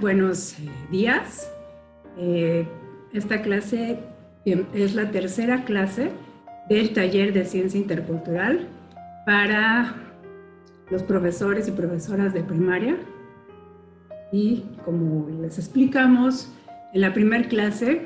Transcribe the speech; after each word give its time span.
Buenos 0.00 0.58
eh, 0.58 0.68
días. 0.90 1.50
Eh, 2.18 2.68
esta 3.14 3.40
clase 3.40 3.98
es 4.44 4.94
la 4.94 5.10
tercera 5.10 5.64
clase 5.64 6.10
del 6.68 6.92
taller 6.92 7.32
de 7.32 7.46
ciencia 7.46 7.80
intercultural 7.80 8.68
para 9.24 9.94
los 10.90 11.02
profesores 11.02 11.66
y 11.68 11.70
profesoras 11.70 12.34
de 12.34 12.42
primaria. 12.42 12.96
Y 14.32 14.64
como 14.84 15.30
les 15.40 15.58
explicamos, 15.58 16.52
en 16.92 17.00
la 17.00 17.14
primera 17.14 17.48
clase, 17.48 18.02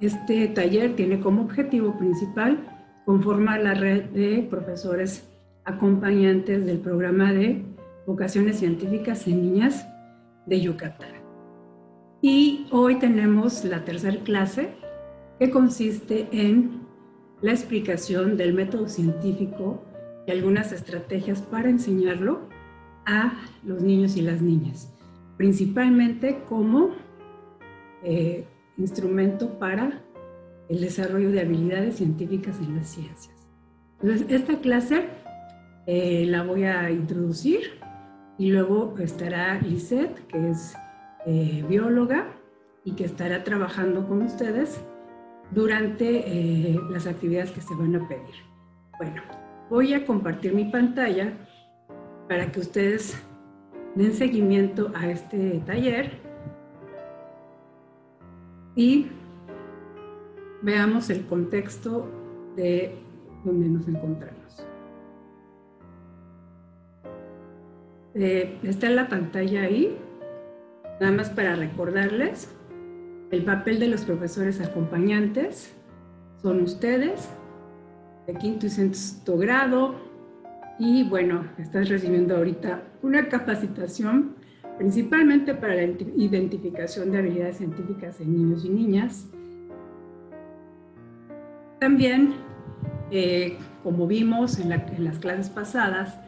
este 0.00 0.46
taller 0.46 0.94
tiene 0.94 1.18
como 1.18 1.42
objetivo 1.42 1.98
principal 1.98 2.60
conformar 3.04 3.60
la 3.60 3.74
red 3.74 4.04
de 4.10 4.46
profesores 4.48 5.28
acompañantes 5.64 6.64
del 6.64 6.78
programa 6.78 7.32
de 7.32 7.64
vocaciones 8.06 8.60
científicas 8.60 9.26
en 9.26 9.42
niñas 9.42 9.84
de 10.46 10.60
Yucatán. 10.60 11.16
Y 12.22 12.66
hoy 12.70 12.98
tenemos 12.98 13.64
la 13.64 13.84
tercera 13.84 14.18
clase 14.24 14.70
que 15.38 15.50
consiste 15.50 16.28
en 16.32 16.86
la 17.42 17.52
explicación 17.52 18.36
del 18.36 18.54
método 18.54 18.88
científico 18.88 19.84
y 20.26 20.30
algunas 20.30 20.72
estrategias 20.72 21.42
para 21.42 21.68
enseñarlo 21.68 22.48
a 23.04 23.34
los 23.62 23.82
niños 23.82 24.16
y 24.16 24.22
las 24.22 24.40
niñas, 24.40 24.92
principalmente 25.36 26.42
como 26.48 26.90
eh, 28.02 28.46
instrumento 28.78 29.58
para 29.58 30.02
el 30.68 30.80
desarrollo 30.80 31.30
de 31.30 31.40
habilidades 31.40 31.96
científicas 31.96 32.58
en 32.58 32.76
las 32.76 32.88
ciencias. 32.88 33.36
Entonces, 34.00 34.26
esta 34.30 34.58
clase 34.58 35.04
eh, 35.86 36.26
la 36.26 36.42
voy 36.42 36.64
a 36.64 36.90
introducir 36.90 37.78
y 38.38 38.50
luego 38.50 38.94
estará 38.98 39.58
Lisette, 39.60 40.26
que 40.26 40.50
es 40.50 40.76
eh, 41.26 41.64
bióloga 41.68 42.26
y 42.84 42.92
que 42.92 43.04
estará 43.04 43.44
trabajando 43.44 44.06
con 44.06 44.22
ustedes 44.22 44.80
durante 45.50 46.24
eh, 46.26 46.80
las 46.90 47.06
actividades 47.06 47.50
que 47.50 47.60
se 47.60 47.74
van 47.74 47.96
a 47.96 48.08
pedir. 48.08 48.34
Bueno, 48.98 49.22
voy 49.70 49.94
a 49.94 50.04
compartir 50.04 50.54
mi 50.54 50.64
pantalla 50.66 51.32
para 52.28 52.50
que 52.50 52.60
ustedes 52.60 53.16
den 53.94 54.12
seguimiento 54.12 54.92
a 54.94 55.08
este 55.08 55.62
taller 55.64 56.18
y 58.74 59.06
veamos 60.62 61.08
el 61.10 61.24
contexto 61.26 62.10
de 62.56 62.98
donde 63.44 63.68
nos 63.68 63.88
encontramos. 63.88 64.35
Eh, 68.18 68.56
está 68.62 68.86
en 68.86 68.96
la 68.96 69.10
pantalla 69.10 69.64
ahí, 69.64 69.94
nada 71.00 71.12
más 71.12 71.28
para 71.28 71.54
recordarles 71.54 72.50
el 73.30 73.44
papel 73.44 73.78
de 73.78 73.88
los 73.88 74.06
profesores 74.06 74.58
acompañantes. 74.62 75.76
Son 76.40 76.62
ustedes, 76.62 77.28
de 78.26 78.32
quinto 78.36 78.64
y 78.64 78.70
sexto 78.70 79.36
grado, 79.36 79.96
y 80.78 81.06
bueno, 81.06 81.44
estás 81.58 81.90
recibiendo 81.90 82.38
ahorita 82.38 82.84
una 83.02 83.28
capacitación 83.28 84.36
principalmente 84.78 85.54
para 85.54 85.74
la 85.74 85.82
identificación 85.84 87.12
de 87.12 87.18
habilidades 87.18 87.58
científicas 87.58 88.18
en 88.22 88.32
niños 88.34 88.64
y 88.64 88.70
niñas. 88.70 89.26
También, 91.80 92.32
eh, 93.10 93.58
como 93.82 94.06
vimos 94.06 94.58
en 94.58 94.70
las 94.70 95.18
clases 95.18 95.50
pasadas, 95.50 96.18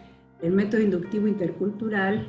el 0.42 0.52
método 0.52 0.80
inductivo 0.80 1.26
intercultural 1.26 2.28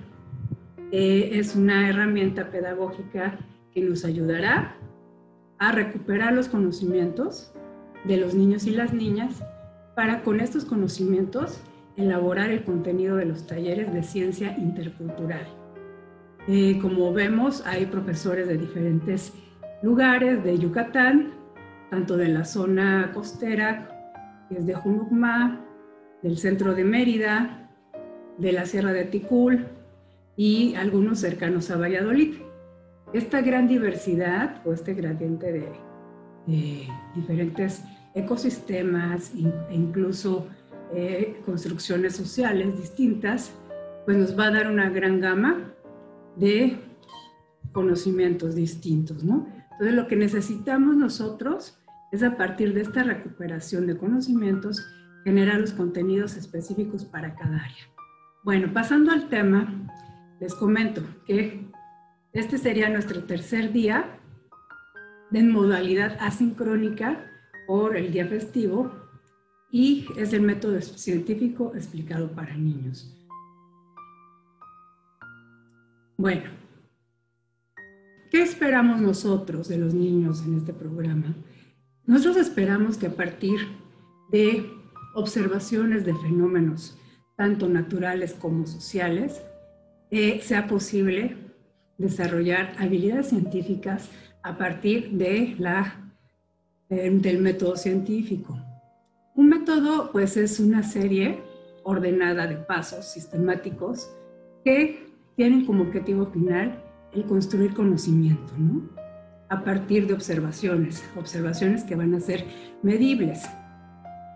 eh, 0.92 1.31
es 1.34 1.56
una 1.56 1.90
herramienta 1.90 2.50
pedagógica 2.50 3.38
que 3.74 3.81
nos 3.81 4.06
ayudará 4.06 4.75
a 5.59 5.72
recuperar 5.72 6.34
los 6.34 6.47
conocimientos 6.47 7.53
de 8.06 8.18
los 8.18 8.34
niños 8.34 8.66
y 8.66 8.72
las 8.72 8.94
niñas 8.94 9.44
para 9.96 10.24
con 10.24 10.40
estos 10.40 10.66
conocimientos 10.66 11.62
elaborar 11.97 12.50
el 12.50 12.64
contenido 12.64 13.18
de 13.18 13.25
los 13.25 13.46
talleres 13.46 13.94
de 13.94 14.03
ciencia 14.03 14.58
intercultural. 14.58 15.46
Eh, 16.47 16.80
como 16.81 17.14
vemos, 17.14 17.64
hay 17.68 17.86
profesores 17.86 18.47
de 18.47 18.58
diferentes 18.58 19.34
lugares 19.84 20.44
de 20.44 20.58
Yucatán, 20.58 21.34
tanto 21.91 22.18
de 22.18 22.30
la 22.30 22.46
zona 22.46 23.12
costera, 23.14 24.46
que 24.47 24.58
es 24.58 24.66
de 24.66 24.74
Junucma, 24.74 25.66
del 26.24 26.38
centro 26.38 26.74
de 26.74 26.84
Mérida, 26.86 27.69
de 28.39 28.51
la 28.53 28.66
Sierra 28.66 28.94
de 28.94 29.05
Ticul 29.05 29.67
y 30.35 30.75
algunos 30.75 31.19
cercanos 31.19 31.69
a 31.69 31.77
Valladolid. 31.77 32.35
Esta 33.13 33.41
gran 33.41 33.67
diversidad 33.67 34.61
o 34.66 34.73
este 34.73 34.94
gradiente 34.94 35.51
de, 35.51 36.88
diferentes 37.16 37.83
ecosistemas 38.16 39.31
e 39.35 39.73
incluso 39.73 40.47
eh, 40.94 41.41
construcciones 41.45 42.16
sociales 42.16 42.75
distintas, 42.78 43.51
pues 44.05 44.17
nos 44.17 44.39
va 44.39 44.47
a 44.47 44.51
dar 44.51 44.72
una 44.72 44.89
gran 44.89 45.19
gama 45.19 45.73
de 46.35 46.79
conocimientos 47.72 48.55
distintos, 48.55 49.23
¿no? 49.23 49.47
Entonces 49.73 49.94
lo 49.95 50.07
que 50.07 50.16
necesitamos 50.16 50.95
nosotros 50.95 51.78
es 52.11 52.23
a 52.23 52.35
partir 52.35 52.73
de 52.73 52.81
esta 52.81 53.03
recuperación 53.03 53.85
de 53.85 53.97
conocimientos 53.97 54.83
generar 55.23 55.59
los 55.59 55.73
contenidos 55.73 56.35
específicos 56.38 57.05
para 57.05 57.35
cada 57.35 57.57
área. 57.57 57.98
Bueno, 58.41 58.72
pasando 58.73 59.11
al 59.11 59.27
tema, 59.27 59.67
les 60.39 60.55
comento 60.55 61.01
que 61.25 61.69
este 62.31 62.57
sería 62.57 62.89
nuestro 62.89 63.23
tercer 63.25 63.73
día 63.73 64.17
de 65.29 65.44
modalidad 65.44 66.17
asincrónica 66.22 67.29
por 67.67 67.97
el 67.97 68.13
día 68.13 68.28
festivo 68.28 68.91
y 69.72 70.07
es 70.16 70.31
el 70.31 70.41
método 70.41 70.79
científico 70.81 71.73
explicado 71.75 72.31
para 72.31 72.55
niños. 72.55 73.13
Bueno, 76.17 76.49
¿qué 78.31 78.41
esperamos 78.41 79.01
nosotros 79.01 79.67
de 79.67 79.78
los 79.78 79.94
niños 79.94 80.45
en 80.45 80.55
este 80.55 80.73
programa? 80.73 81.35
Nosotros 82.05 82.38
esperamos 82.38 82.97
que 82.97 83.07
a 83.07 83.16
partir 83.16 83.59
de 84.31 84.72
observaciones 85.13 86.05
de 86.05 86.16
fenómenos 86.16 86.98
tanto 87.39 87.69
naturales 87.69 88.33
como 88.33 88.67
sociales, 88.67 89.41
eh, 90.11 90.41
sea 90.44 90.67
posible 90.67 91.38
desarrollar 91.97 92.73
habilidades 92.77 93.29
científicas 93.29 94.09
a 94.44 94.57
partir 94.57 95.11
de 95.11 95.55
la, 95.57 96.11
eh, 96.89 97.09
del 97.09 97.39
método 97.39 97.78
científico. 97.78 98.59
Un 99.35 99.47
método, 99.47 100.11
pues, 100.11 100.35
es 100.35 100.59
una 100.59 100.84
serie 100.84 101.40
ordenada 101.84 102.46
de 102.46 102.58
pasos 102.58 103.05
sistemáticos 103.05 104.14
que 104.66 105.08
tienen 105.37 105.66
como 105.66 105.84
objetivo 105.84 106.25
final 106.25 106.84
el 107.14 107.23
construir 107.23 107.73
conocimiento, 107.73 108.52
¿no? 108.58 108.81
A 109.47 109.64
partir 109.64 110.08
de 110.08 110.14
observaciones, 110.14 111.05
observaciones 111.17 111.85
que 111.85 111.96
van 111.96 112.14
a 112.16 112.19
ser 112.19 112.43
medibles, 112.84 113.43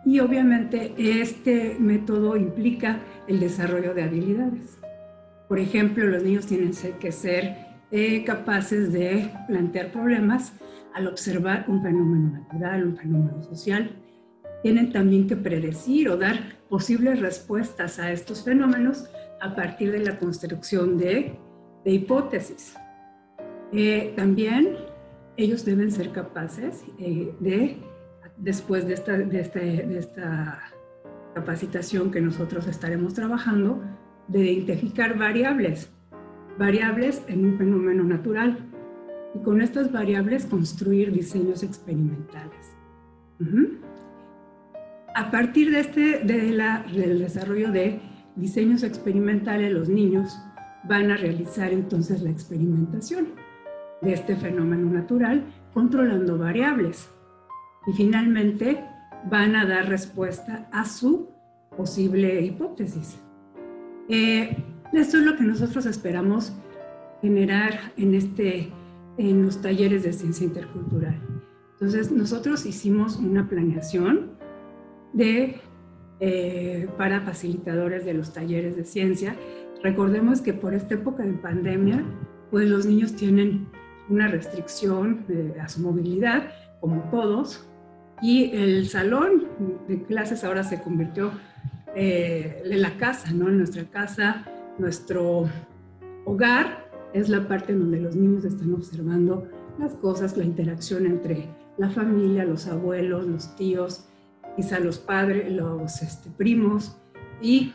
y 0.05 0.19
obviamente 0.19 0.93
este 0.97 1.77
método 1.79 2.35
implica 2.35 2.99
el 3.27 3.39
desarrollo 3.39 3.93
de 3.93 4.03
habilidades. 4.03 4.79
Por 5.47 5.59
ejemplo, 5.59 6.05
los 6.05 6.23
niños 6.23 6.45
tienen 6.45 6.71
que 6.99 7.11
ser 7.11 7.55
eh, 7.91 8.23
capaces 8.23 8.91
de 8.91 9.29
plantear 9.47 9.91
problemas 9.91 10.53
al 10.93 11.07
observar 11.07 11.65
un 11.67 11.81
fenómeno 11.81 12.31
natural, 12.39 12.87
un 12.87 12.97
fenómeno 12.97 13.43
social. 13.43 13.91
Tienen 14.61 14.91
también 14.91 15.27
que 15.27 15.35
predecir 15.35 16.09
o 16.09 16.17
dar 16.17 16.57
posibles 16.69 17.19
respuestas 17.19 17.99
a 17.99 18.11
estos 18.11 18.43
fenómenos 18.43 19.05
a 19.41 19.55
partir 19.55 19.91
de 19.91 19.99
la 19.99 20.17
construcción 20.17 20.97
de, 20.97 21.37
hipótesis. 21.85 22.75
Eh, 23.73 24.13
también 24.15 24.77
ellos 25.35 25.65
deben 25.65 25.91
ser 25.91 26.11
capaces 26.11 26.83
eh, 26.99 27.33
de 27.39 27.77
después 28.37 28.87
de 28.87 28.93
esta, 28.93 29.17
de, 29.17 29.97
esta 29.97 30.61
capacitación 31.33 32.11
que 32.11 32.21
nosotros 32.21 32.67
estaremos 32.67 33.13
trabajando, 33.13 33.81
de 34.27 34.51
identificar 34.51 35.17
variables, 35.17 35.91
variables 36.57 37.23
en 37.27 37.45
un 37.45 37.57
fenómeno 37.57 38.03
natural. 38.03 38.57
Y 39.35 39.39
con 39.39 39.61
estas 39.61 39.91
variables 39.91 40.45
construir 40.45 41.11
diseños 41.11 41.63
experimentales. 41.63 42.75
A 45.15 45.31
partir 45.31 45.71
de 45.71 45.79
este, 45.79 46.19
de 46.19 46.51
la, 46.51 46.85
del 46.93 47.19
desarrollo 47.19 47.71
de 47.71 47.99
diseños 48.35 48.83
experimentales, 48.83 49.71
los 49.71 49.89
niños 49.89 50.37
van 50.83 51.09
a 51.11 51.17
realizar 51.17 51.71
entonces 51.71 52.21
la 52.21 52.29
experimentación 52.29 53.29
de 54.01 54.13
este 54.13 54.35
fenómeno 54.35 54.89
natural 54.89 55.45
controlando 55.73 56.37
variables 56.37 57.09
y 57.87 57.93
finalmente 57.93 58.83
van 59.29 59.55
a 59.55 59.65
dar 59.65 59.87
respuesta 59.87 60.67
a 60.71 60.85
su 60.85 61.29
posible 61.75 62.41
hipótesis. 62.41 63.19
Eh, 64.09 64.55
esto 64.91 65.17
es 65.17 65.23
lo 65.23 65.35
que 65.35 65.43
nosotros 65.43 65.85
esperamos 65.85 66.53
generar 67.21 67.93
en, 67.97 68.13
este, 68.13 68.71
en 69.17 69.43
los 69.43 69.61
talleres 69.61 70.03
de 70.03 70.13
ciencia 70.13 70.45
intercultural. 70.45 71.19
Entonces, 71.73 72.11
nosotros 72.11 72.65
hicimos 72.65 73.17
una 73.17 73.47
planeación 73.47 74.31
de, 75.13 75.59
eh, 76.19 76.87
para 76.97 77.21
facilitadores 77.21 78.05
de 78.05 78.13
los 78.13 78.33
talleres 78.33 78.75
de 78.75 78.83
ciencia. 78.83 79.35
Recordemos 79.81 80.41
que 80.41 80.53
por 80.53 80.73
esta 80.73 80.95
época 80.95 81.23
de 81.23 81.33
pandemia, 81.33 82.03
pues 82.51 82.69
los 82.69 82.85
niños 82.85 83.15
tienen 83.15 83.67
una 84.09 84.27
restricción 84.27 85.25
a 85.61 85.67
su 85.69 85.81
movilidad, 85.81 86.51
como 86.81 87.01
todos, 87.09 87.67
y 88.23 88.55
el 88.55 88.87
salón 88.87 89.49
de 89.85 90.01
clases 90.03 90.45
ahora 90.45 90.63
se 90.63 90.81
convirtió 90.81 91.33
eh, 91.93 92.63
en 92.63 92.81
la 92.81 92.95
casa, 92.95 93.33
¿no? 93.33 93.49
En 93.49 93.57
nuestra 93.57 93.83
casa, 93.83 94.45
nuestro 94.79 95.49
hogar 96.23 96.89
es 97.13 97.27
la 97.27 97.45
parte 97.49 97.73
en 97.73 97.79
donde 97.79 97.99
los 97.99 98.15
niños 98.15 98.45
están 98.45 98.73
observando 98.73 99.49
las 99.77 99.93
cosas, 99.95 100.37
la 100.37 100.45
interacción 100.45 101.05
entre 101.05 101.49
la 101.77 101.89
familia, 101.89 102.45
los 102.45 102.65
abuelos, 102.67 103.27
los 103.27 103.57
tíos, 103.57 104.05
quizá 104.55 104.79
los 104.79 104.99
padres, 104.99 105.51
los 105.51 106.01
este, 106.01 106.29
primos 106.29 106.95
y 107.41 107.73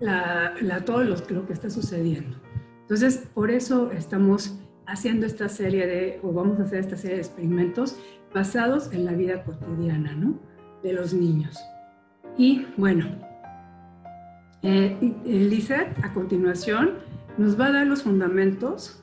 la, 0.00 0.54
todo 0.84 1.02
lo, 1.02 1.16
lo 1.30 1.46
que 1.46 1.54
está 1.54 1.70
sucediendo. 1.70 2.36
Entonces, 2.82 3.26
por 3.32 3.50
eso 3.50 3.90
estamos 3.90 4.59
haciendo 4.90 5.26
esta 5.26 5.48
serie 5.48 5.86
de, 5.86 6.20
o 6.22 6.32
vamos 6.32 6.58
a 6.58 6.64
hacer 6.64 6.80
esta 6.80 6.96
serie 6.96 7.16
de 7.16 7.22
experimentos 7.22 7.96
basados 8.34 8.92
en 8.92 9.04
la 9.04 9.12
vida 9.12 9.44
cotidiana, 9.44 10.12
¿no? 10.14 10.38
De 10.82 10.92
los 10.92 11.14
niños. 11.14 11.58
Y 12.36 12.66
bueno, 12.76 13.06
eh, 14.62 14.96
a 16.02 16.12
continuación 16.12 16.94
nos 17.38 17.58
va 17.58 17.66
a 17.66 17.72
dar 17.72 17.86
los 17.86 18.02
fundamentos 18.02 19.02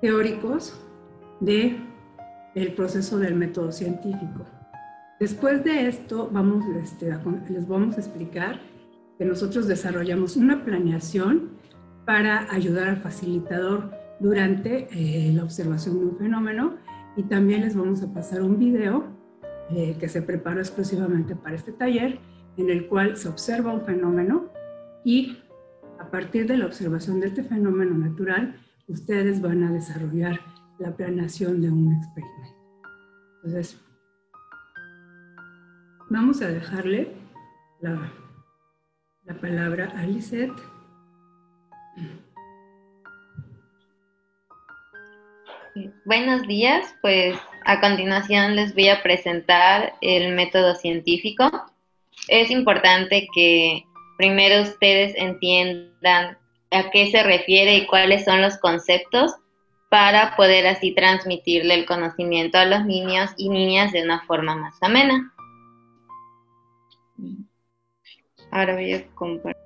teóricos 0.00 0.78
de 1.40 1.80
el 2.54 2.74
proceso 2.74 3.18
del 3.18 3.34
método 3.34 3.72
científico. 3.72 4.44
Después 5.18 5.64
de 5.64 5.88
esto, 5.88 6.28
vamos, 6.30 6.64
este, 6.82 7.16
les 7.48 7.66
vamos 7.66 7.96
a 7.96 8.00
explicar 8.00 8.60
que 9.18 9.24
nosotros 9.24 9.66
desarrollamos 9.66 10.36
una 10.36 10.64
planeación 10.64 11.52
para 12.04 12.52
ayudar 12.52 12.88
al 12.88 12.96
facilitador 12.96 14.01
durante 14.22 14.88
eh, 14.92 15.32
la 15.32 15.42
observación 15.42 15.98
de 15.98 16.06
un 16.06 16.16
fenómeno 16.16 16.76
y 17.16 17.24
también 17.24 17.62
les 17.62 17.76
vamos 17.76 18.02
a 18.02 18.14
pasar 18.14 18.40
un 18.40 18.56
video 18.56 19.04
eh, 19.70 19.96
que 19.98 20.08
se 20.08 20.22
preparó 20.22 20.60
exclusivamente 20.60 21.34
para 21.34 21.56
este 21.56 21.72
taller 21.72 22.20
en 22.56 22.70
el 22.70 22.86
cual 22.86 23.16
se 23.16 23.28
observa 23.28 23.74
un 23.74 23.84
fenómeno 23.84 24.48
y 25.04 25.38
a 25.98 26.08
partir 26.10 26.46
de 26.46 26.56
la 26.56 26.66
observación 26.66 27.18
de 27.20 27.28
este 27.28 27.42
fenómeno 27.42 27.98
natural, 27.98 28.56
ustedes 28.86 29.40
van 29.40 29.64
a 29.64 29.72
desarrollar 29.72 30.40
la 30.78 30.94
planeación 30.94 31.60
de 31.60 31.70
un 31.70 31.92
experimento. 31.92 32.56
Entonces, 33.36 33.80
vamos 36.10 36.42
a 36.42 36.48
dejarle 36.48 37.12
la, 37.80 38.12
la 39.24 39.34
palabra 39.40 39.92
a 39.96 40.06
Lisette. 40.06 40.52
Buenos 46.04 46.42
días, 46.46 46.94
pues 47.00 47.38
a 47.64 47.80
continuación 47.80 48.56
les 48.56 48.74
voy 48.74 48.88
a 48.88 49.02
presentar 49.02 49.94
el 50.02 50.34
método 50.34 50.74
científico. 50.74 51.50
Es 52.28 52.50
importante 52.50 53.26
que 53.34 53.84
primero 54.18 54.62
ustedes 54.62 55.14
entiendan 55.16 56.36
a 56.70 56.90
qué 56.90 57.10
se 57.10 57.22
refiere 57.22 57.76
y 57.76 57.86
cuáles 57.86 58.24
son 58.26 58.42
los 58.42 58.58
conceptos 58.58 59.34
para 59.88 60.36
poder 60.36 60.66
así 60.66 60.94
transmitirle 60.94 61.74
el 61.74 61.86
conocimiento 61.86 62.58
a 62.58 62.66
los 62.66 62.84
niños 62.84 63.30
y 63.38 63.48
niñas 63.48 63.92
de 63.92 64.02
una 64.02 64.20
forma 64.26 64.54
más 64.54 64.82
amena. 64.82 65.32
Ahora 68.50 68.74
voy 68.74 68.92
a 68.92 69.06
compartir. 69.14 69.61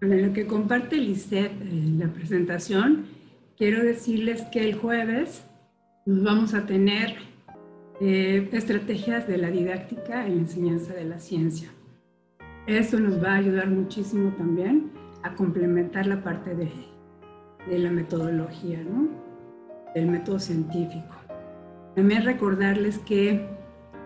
En 0.00 0.28
lo 0.28 0.32
que 0.32 0.46
comparte 0.46 0.96
Lisette 0.96 1.60
en 1.60 1.98
la 1.98 2.06
presentación, 2.06 3.06
quiero 3.56 3.82
decirles 3.82 4.42
que 4.52 4.60
el 4.60 4.76
jueves 4.76 5.44
nos 6.06 6.22
vamos 6.22 6.54
a 6.54 6.66
tener 6.66 7.16
eh, 8.00 8.48
estrategias 8.52 9.26
de 9.26 9.38
la 9.38 9.50
didáctica 9.50 10.24
en 10.24 10.36
la 10.36 10.40
enseñanza 10.42 10.94
de 10.94 11.04
la 11.04 11.18
ciencia. 11.18 11.70
Eso 12.68 13.00
nos 13.00 13.20
va 13.20 13.32
a 13.32 13.36
ayudar 13.38 13.68
muchísimo 13.70 14.32
también 14.38 14.92
a 15.24 15.34
complementar 15.34 16.06
la 16.06 16.22
parte 16.22 16.54
de, 16.54 16.70
de 17.68 17.78
la 17.80 17.90
metodología, 17.90 18.80
¿no? 18.80 19.08
del 19.96 20.06
método 20.06 20.38
científico. 20.38 21.16
También 21.96 22.24
recordarles 22.24 22.98
que 22.98 23.48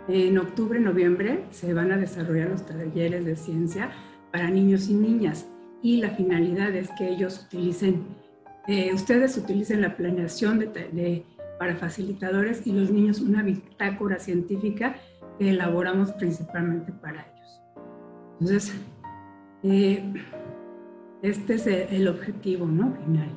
en 0.08 0.38
octubre, 0.38 0.80
noviembre 0.80 1.44
se 1.50 1.74
van 1.74 1.92
a 1.92 1.98
desarrollar 1.98 2.48
los 2.48 2.64
talleres 2.64 3.26
de 3.26 3.36
ciencia 3.36 3.90
para 4.30 4.48
niños 4.48 4.88
y 4.88 4.94
niñas 4.94 5.51
y 5.82 5.96
la 5.96 6.10
finalidad 6.10 6.74
es 6.74 6.90
que 6.96 7.08
ellos 7.08 7.44
utilicen, 7.46 8.04
eh, 8.68 8.92
ustedes 8.94 9.36
utilicen 9.36 9.82
la 9.82 9.96
planeación 9.96 10.72
para 11.58 11.74
facilitadores 11.76 12.66
y 12.66 12.72
los 12.72 12.90
niños 12.90 13.20
una 13.20 13.42
bitácora 13.42 14.18
científica 14.18 14.96
que 15.38 15.50
elaboramos 15.50 16.12
principalmente 16.12 16.92
para 16.92 17.26
ellos. 17.26 17.60
Entonces, 18.40 18.74
eh, 19.64 20.04
este 21.22 21.54
es 21.54 21.66
el 21.66 22.08
objetivo 22.08 22.66
¿no? 22.66 22.96
final. 23.04 23.28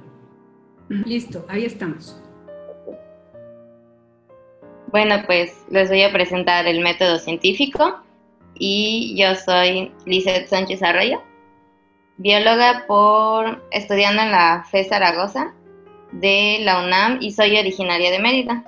Listo, 0.89 1.45
ahí 1.49 1.65
estamos. 1.65 2.21
Bueno, 4.91 5.15
pues 5.25 5.51
les 5.71 5.89
voy 5.89 6.03
a 6.03 6.13
presentar 6.13 6.67
el 6.67 6.81
método 6.81 7.17
científico 7.17 8.01
y 8.53 9.15
yo 9.19 9.35
soy 9.35 9.91
Lizeth 10.05 10.47
Sánchez 10.47 10.83
Arroyo 10.83 11.21
bióloga 12.17 12.85
por 12.87 13.67
estudiando 13.71 14.21
en 14.21 14.31
la 14.31 14.65
FE 14.69 14.85
Zaragoza 14.85 15.53
de 16.11 16.59
la 16.61 16.83
UNAM 16.83 17.17
y 17.21 17.31
soy 17.31 17.57
originaria 17.57 18.11
de 18.11 18.19
Mérida. 18.19 18.63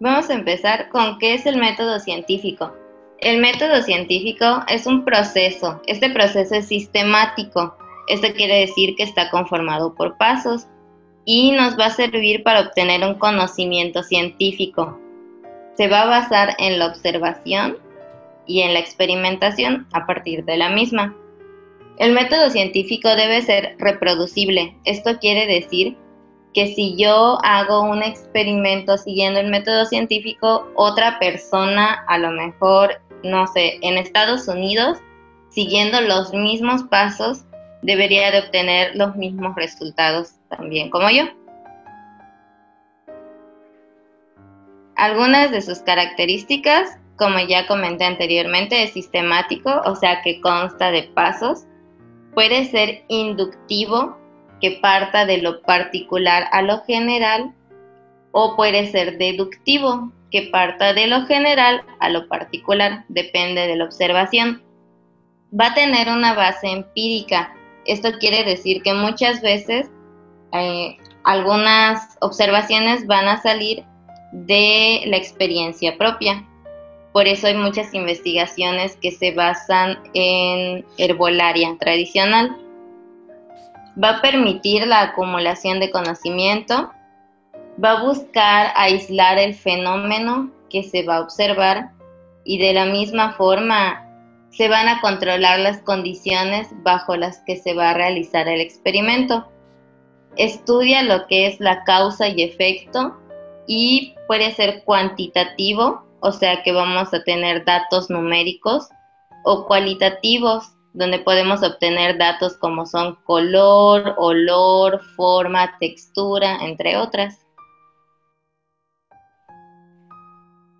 Vamos 0.00 0.30
a 0.30 0.34
empezar 0.34 0.88
con 0.90 1.18
qué 1.18 1.34
es 1.34 1.46
el 1.46 1.56
método 1.56 1.98
científico. 2.00 2.72
El 3.20 3.40
método 3.40 3.82
científico 3.82 4.62
es 4.68 4.86
un 4.86 5.04
proceso. 5.04 5.82
Este 5.86 6.08
proceso 6.10 6.54
es 6.54 6.68
sistemático. 6.68 7.76
Esto 8.06 8.28
quiere 8.34 8.60
decir 8.60 8.94
que 8.96 9.02
está 9.02 9.28
conformado 9.30 9.94
por 9.94 10.16
pasos 10.16 10.66
y 11.24 11.50
nos 11.50 11.78
va 11.78 11.86
a 11.86 11.90
servir 11.90 12.42
para 12.42 12.60
obtener 12.60 13.02
un 13.04 13.14
conocimiento 13.14 14.02
científico. 14.02 14.98
Se 15.76 15.88
va 15.88 16.02
a 16.02 16.06
basar 16.06 16.54
en 16.58 16.78
la 16.78 16.86
observación, 16.86 17.76
y 18.48 18.62
en 18.62 18.72
la 18.72 18.80
experimentación 18.80 19.86
a 19.92 20.06
partir 20.06 20.44
de 20.44 20.56
la 20.56 20.70
misma. 20.70 21.14
El 21.98 22.12
método 22.12 22.50
científico 22.50 23.08
debe 23.14 23.42
ser 23.42 23.76
reproducible. 23.78 24.76
Esto 24.84 25.18
quiere 25.18 25.46
decir 25.46 25.96
que 26.54 26.74
si 26.74 26.96
yo 26.96 27.38
hago 27.44 27.82
un 27.82 28.02
experimento 28.02 28.96
siguiendo 28.96 29.38
el 29.38 29.50
método 29.50 29.84
científico, 29.84 30.66
otra 30.74 31.18
persona, 31.18 32.04
a 32.08 32.18
lo 32.18 32.30
mejor, 32.30 33.00
no 33.22 33.46
sé, 33.46 33.78
en 33.82 33.98
Estados 33.98 34.48
Unidos, 34.48 34.98
siguiendo 35.50 36.00
los 36.00 36.32
mismos 36.32 36.84
pasos, 36.84 37.44
debería 37.82 38.30
de 38.30 38.40
obtener 38.40 38.96
los 38.96 39.14
mismos 39.14 39.54
resultados 39.56 40.32
también 40.48 40.90
como 40.90 41.10
yo. 41.10 41.24
Algunas 44.96 45.50
de 45.50 45.62
sus 45.62 45.78
características 45.80 46.98
como 47.18 47.38
ya 47.40 47.66
comenté 47.66 48.04
anteriormente, 48.04 48.82
es 48.82 48.92
sistemático, 48.92 49.70
o 49.84 49.94
sea 49.96 50.22
que 50.22 50.40
consta 50.40 50.90
de 50.90 51.02
pasos. 51.02 51.64
Puede 52.34 52.64
ser 52.66 53.04
inductivo, 53.08 54.16
que 54.60 54.78
parta 54.82 55.26
de 55.26 55.38
lo 55.38 55.62
particular 55.62 56.48
a 56.52 56.62
lo 56.62 56.82
general, 56.84 57.54
o 58.32 58.56
puede 58.56 58.86
ser 58.90 59.18
deductivo, 59.18 60.12
que 60.30 60.42
parta 60.52 60.92
de 60.92 61.06
lo 61.06 61.26
general 61.26 61.82
a 62.00 62.08
lo 62.08 62.28
particular, 62.28 63.04
depende 63.08 63.66
de 63.66 63.76
la 63.76 63.84
observación. 63.84 64.62
Va 65.58 65.68
a 65.68 65.74
tener 65.74 66.08
una 66.08 66.34
base 66.34 66.68
empírica. 66.68 67.54
Esto 67.86 68.10
quiere 68.20 68.44
decir 68.44 68.82
que 68.82 68.92
muchas 68.92 69.40
veces 69.40 69.90
eh, 70.52 70.98
algunas 71.24 72.16
observaciones 72.20 73.06
van 73.06 73.28
a 73.28 73.40
salir 73.40 73.84
de 74.32 75.02
la 75.06 75.16
experiencia 75.16 75.96
propia. 75.96 76.46
Por 77.12 77.26
eso 77.26 77.46
hay 77.46 77.54
muchas 77.54 77.94
investigaciones 77.94 78.96
que 78.96 79.10
se 79.10 79.32
basan 79.32 79.98
en 80.14 80.84
herbolaria 80.98 81.76
tradicional. 81.78 82.56
Va 84.02 84.10
a 84.10 84.22
permitir 84.22 84.86
la 84.86 85.02
acumulación 85.02 85.80
de 85.80 85.90
conocimiento, 85.90 86.92
va 87.82 87.92
a 87.92 88.02
buscar 88.02 88.72
aislar 88.76 89.38
el 89.38 89.54
fenómeno 89.54 90.50
que 90.70 90.82
se 90.82 91.02
va 91.02 91.16
a 91.16 91.20
observar 91.22 91.90
y 92.44 92.58
de 92.58 92.72
la 92.72 92.86
misma 92.86 93.32
forma 93.32 94.04
se 94.50 94.68
van 94.68 94.88
a 94.88 95.00
controlar 95.00 95.60
las 95.60 95.78
condiciones 95.82 96.68
bajo 96.82 97.16
las 97.16 97.40
que 97.40 97.56
se 97.56 97.74
va 97.74 97.90
a 97.90 97.94
realizar 97.94 98.48
el 98.48 98.60
experimento. 98.60 99.46
Estudia 100.36 101.02
lo 101.02 101.26
que 101.26 101.46
es 101.46 101.60
la 101.60 101.84
causa 101.84 102.28
y 102.28 102.42
efecto 102.42 103.16
y 103.66 104.14
puede 104.26 104.52
ser 104.52 104.82
cuantitativo, 104.84 106.04
o 106.20 106.32
sea 106.32 106.62
que 106.62 106.72
vamos 106.72 107.12
a 107.14 107.22
tener 107.24 107.64
datos 107.64 108.10
numéricos, 108.10 108.88
o 109.44 109.66
cualitativos, 109.66 110.72
donde 110.92 111.18
podemos 111.18 111.62
obtener 111.62 112.18
datos 112.18 112.56
como 112.56 112.86
son 112.86 113.16
color, 113.24 114.14
olor, 114.18 115.00
forma, 115.16 115.76
textura, 115.78 116.58
entre 116.62 116.96
otras. 116.96 117.38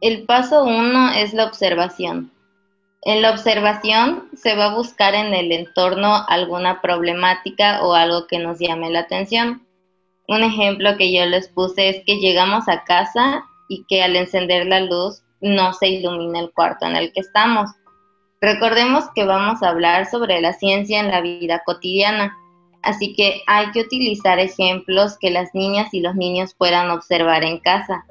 El 0.01 0.27
paso 0.27 0.65
uno 0.65 1.11
es 1.13 1.35
la 1.35 1.45
observación. 1.45 2.33
En 3.03 3.23
la 3.23 3.31
observación 3.31 4.29
se 4.35 4.55
va 4.55 4.67
a 4.67 4.75
buscar 4.75 5.15
en 5.15 5.35
el 5.35 5.53
entorno 5.53 6.25
alguna 6.29 6.81
problemática 6.81 7.83
o 7.83 7.95
algo 7.95 8.27
que 8.27 8.39
nos 8.39 8.59
llame 8.59 8.91
la 8.91 9.01
atención. 9.01 9.67
Un 10.27 10.43
ejemplo 10.43 10.97
que 10.97 11.13
yo 11.13 11.25
les 11.27 11.49
puse 11.49 11.89
es 11.89 12.05
que 12.05 12.19
llegamos 12.19 12.69
a 12.69 12.85
casa 12.85 13.45
y 13.69 13.85
que 13.85 14.03
al 14.03 14.17
encender 14.17 14.67
la 14.67 14.81
luz 14.81 15.23
no 15.41 15.73
se 15.73 15.89
ilumina 15.89 16.41
el 16.41 16.53
cuarto 16.53 16.87
en 16.87 16.97
el 16.97 17.13
que 17.13 17.21
estamos. 17.21 17.71
Recordemos 18.41 19.05
que 19.15 19.25
vamos 19.25 19.63
a 19.63 19.71
hablar 19.71 20.07
sobre 20.07 20.41
la 20.41 20.53
ciencia 20.53 21.01
en 21.01 21.11
la 21.11 21.21
vida 21.21 21.63
cotidiana, 21.65 22.37
así 22.83 23.15
que 23.15 23.43
hay 23.47 23.71
que 23.73 23.81
utilizar 23.81 24.39
ejemplos 24.39 25.19
que 25.19 25.31
las 25.31 25.55
niñas 25.55 25.93
y 25.93 26.01
los 26.01 26.15
niños 26.15 26.55
puedan 26.55 26.91
observar 26.91 27.43
en 27.45 27.59
casa. 27.59 28.05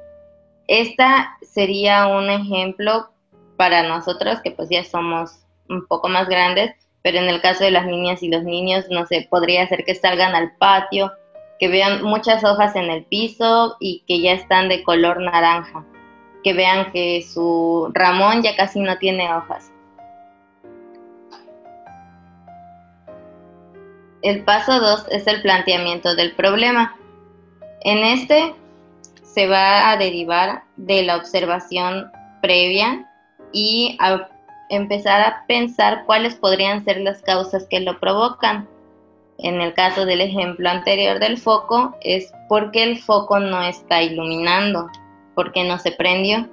Esta 0.66 1.36
sería 1.40 2.06
un 2.08 2.28
ejemplo 2.28 3.08
para 3.56 3.82
nosotros 3.88 4.40
que 4.42 4.50
pues 4.50 4.68
ya 4.68 4.84
somos 4.84 5.40
un 5.68 5.86
poco 5.86 6.08
más 6.08 6.28
grandes, 6.28 6.74
pero 7.02 7.18
en 7.18 7.28
el 7.28 7.40
caso 7.40 7.64
de 7.64 7.70
las 7.70 7.86
niñas 7.86 8.22
y 8.22 8.28
los 8.28 8.42
niños, 8.42 8.84
no 8.90 9.06
sé, 9.06 9.26
podría 9.30 9.66
ser 9.66 9.84
que 9.84 9.94
salgan 9.94 10.34
al 10.34 10.56
patio, 10.56 11.12
que 11.58 11.68
vean 11.68 12.02
muchas 12.02 12.44
hojas 12.44 12.76
en 12.76 12.90
el 12.90 13.04
piso 13.04 13.76
y 13.80 14.04
que 14.06 14.20
ya 14.20 14.32
están 14.32 14.68
de 14.68 14.82
color 14.82 15.20
naranja, 15.20 15.84
que 16.44 16.52
vean 16.52 16.92
que 16.92 17.22
su 17.22 17.90
ramón 17.92 18.42
ya 18.42 18.56
casi 18.56 18.80
no 18.80 18.96
tiene 18.98 19.32
hojas. 19.32 19.70
El 24.22 24.44
paso 24.44 24.80
2 24.80 25.06
es 25.10 25.26
el 25.26 25.42
planteamiento 25.42 26.14
del 26.16 26.34
problema. 26.34 26.96
En 27.82 27.98
este 27.98 28.54
se 29.22 29.46
va 29.46 29.90
a 29.90 29.96
derivar 29.96 30.64
de 30.76 31.02
la 31.04 31.16
observación 31.16 32.10
previa 32.42 33.08
y 33.52 33.96
a 34.00 34.28
empezar 34.68 35.20
a 35.20 35.44
pensar 35.46 36.04
cuáles 36.04 36.34
podrían 36.34 36.84
ser 36.84 37.00
las 37.00 37.22
causas 37.22 37.66
que 37.70 37.80
lo 37.80 37.98
provocan. 38.00 38.68
En 39.38 39.60
el 39.60 39.72
caso 39.74 40.04
del 40.04 40.20
ejemplo 40.20 40.68
anterior 40.68 41.20
del 41.20 41.38
foco, 41.38 41.94
es 42.00 42.32
por 42.48 42.72
qué 42.72 42.82
el 42.82 42.98
foco 42.98 43.38
no 43.38 43.62
está 43.62 44.02
iluminando, 44.02 44.90
por 45.38 45.52
qué 45.52 45.62
no 45.62 45.78
se 45.78 45.92
prendió. 45.92 46.48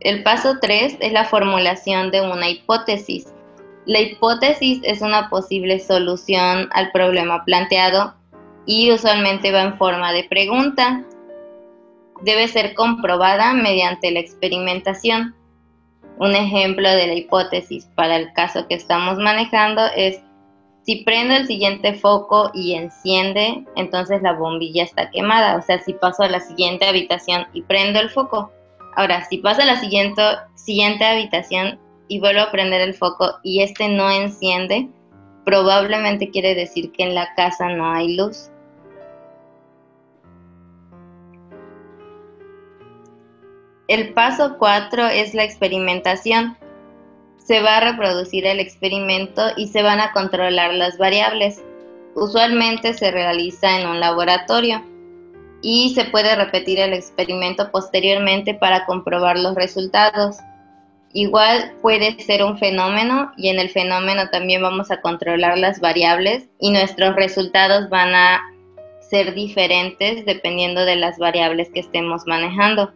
El 0.00 0.22
paso 0.22 0.56
3 0.58 0.96
es 1.00 1.12
la 1.12 1.26
formulación 1.26 2.10
de 2.10 2.22
una 2.22 2.48
hipótesis. 2.48 3.26
La 3.84 4.00
hipótesis 4.00 4.80
es 4.82 5.02
una 5.02 5.28
posible 5.28 5.80
solución 5.80 6.70
al 6.72 6.92
problema 6.92 7.44
planteado 7.44 8.14
y 8.64 8.90
usualmente 8.90 9.52
va 9.52 9.64
en 9.64 9.76
forma 9.76 10.14
de 10.14 10.24
pregunta 10.24 11.04
debe 12.22 12.48
ser 12.48 12.72
comprobada 12.72 13.52
mediante 13.52 14.10
la 14.10 14.20
experimentación. 14.20 15.34
Un 16.16 16.34
ejemplo 16.34 16.88
de 16.88 17.06
la 17.06 17.14
hipótesis 17.16 17.84
para 17.94 18.16
el 18.16 18.32
caso 18.32 18.66
que 18.66 18.76
estamos 18.76 19.18
manejando 19.18 19.82
es 19.94 20.22
si 20.90 21.04
prendo 21.04 21.34
el 21.34 21.46
siguiente 21.46 21.94
foco 21.94 22.50
y 22.52 22.74
enciende, 22.74 23.64
entonces 23.76 24.22
la 24.22 24.32
bombilla 24.32 24.82
está 24.82 25.08
quemada. 25.08 25.56
O 25.56 25.62
sea, 25.62 25.78
si 25.78 25.92
paso 25.92 26.24
a 26.24 26.28
la 26.28 26.40
siguiente 26.40 26.84
habitación 26.84 27.46
y 27.52 27.62
prendo 27.62 28.00
el 28.00 28.10
foco. 28.10 28.50
Ahora, 28.96 29.24
si 29.26 29.38
paso 29.38 29.62
a 29.62 29.66
la 29.66 29.76
siguiente, 29.76 30.20
siguiente 30.56 31.04
habitación 31.04 31.78
y 32.08 32.18
vuelvo 32.18 32.40
a 32.40 32.50
prender 32.50 32.80
el 32.80 32.94
foco 32.94 33.38
y 33.44 33.62
este 33.62 33.86
no 33.86 34.10
enciende, 34.10 34.88
probablemente 35.44 36.28
quiere 36.28 36.56
decir 36.56 36.90
que 36.90 37.04
en 37.04 37.14
la 37.14 37.32
casa 37.36 37.68
no 37.68 37.92
hay 37.92 38.16
luz. 38.16 38.50
El 43.86 44.12
paso 44.12 44.56
4 44.58 45.06
es 45.06 45.34
la 45.34 45.44
experimentación. 45.44 46.58
Se 47.50 47.60
va 47.60 47.78
a 47.78 47.80
reproducir 47.80 48.46
el 48.46 48.60
experimento 48.60 49.42
y 49.56 49.66
se 49.66 49.82
van 49.82 49.98
a 49.98 50.12
controlar 50.12 50.72
las 50.72 50.98
variables. 50.98 51.60
Usualmente 52.14 52.94
se 52.94 53.10
realiza 53.10 53.80
en 53.80 53.88
un 53.88 53.98
laboratorio 53.98 54.84
y 55.60 55.92
se 55.96 56.04
puede 56.04 56.36
repetir 56.36 56.78
el 56.78 56.92
experimento 56.92 57.72
posteriormente 57.72 58.54
para 58.54 58.86
comprobar 58.86 59.36
los 59.36 59.56
resultados. 59.56 60.36
Igual 61.12 61.72
puede 61.82 62.20
ser 62.20 62.44
un 62.44 62.56
fenómeno 62.56 63.32
y 63.36 63.48
en 63.48 63.58
el 63.58 63.68
fenómeno 63.68 64.30
también 64.30 64.62
vamos 64.62 64.92
a 64.92 65.00
controlar 65.00 65.58
las 65.58 65.80
variables 65.80 66.48
y 66.60 66.70
nuestros 66.70 67.16
resultados 67.16 67.90
van 67.90 68.14
a 68.14 68.42
ser 69.00 69.34
diferentes 69.34 70.24
dependiendo 70.24 70.84
de 70.84 70.94
las 70.94 71.18
variables 71.18 71.68
que 71.74 71.80
estemos 71.80 72.28
manejando. 72.28 72.92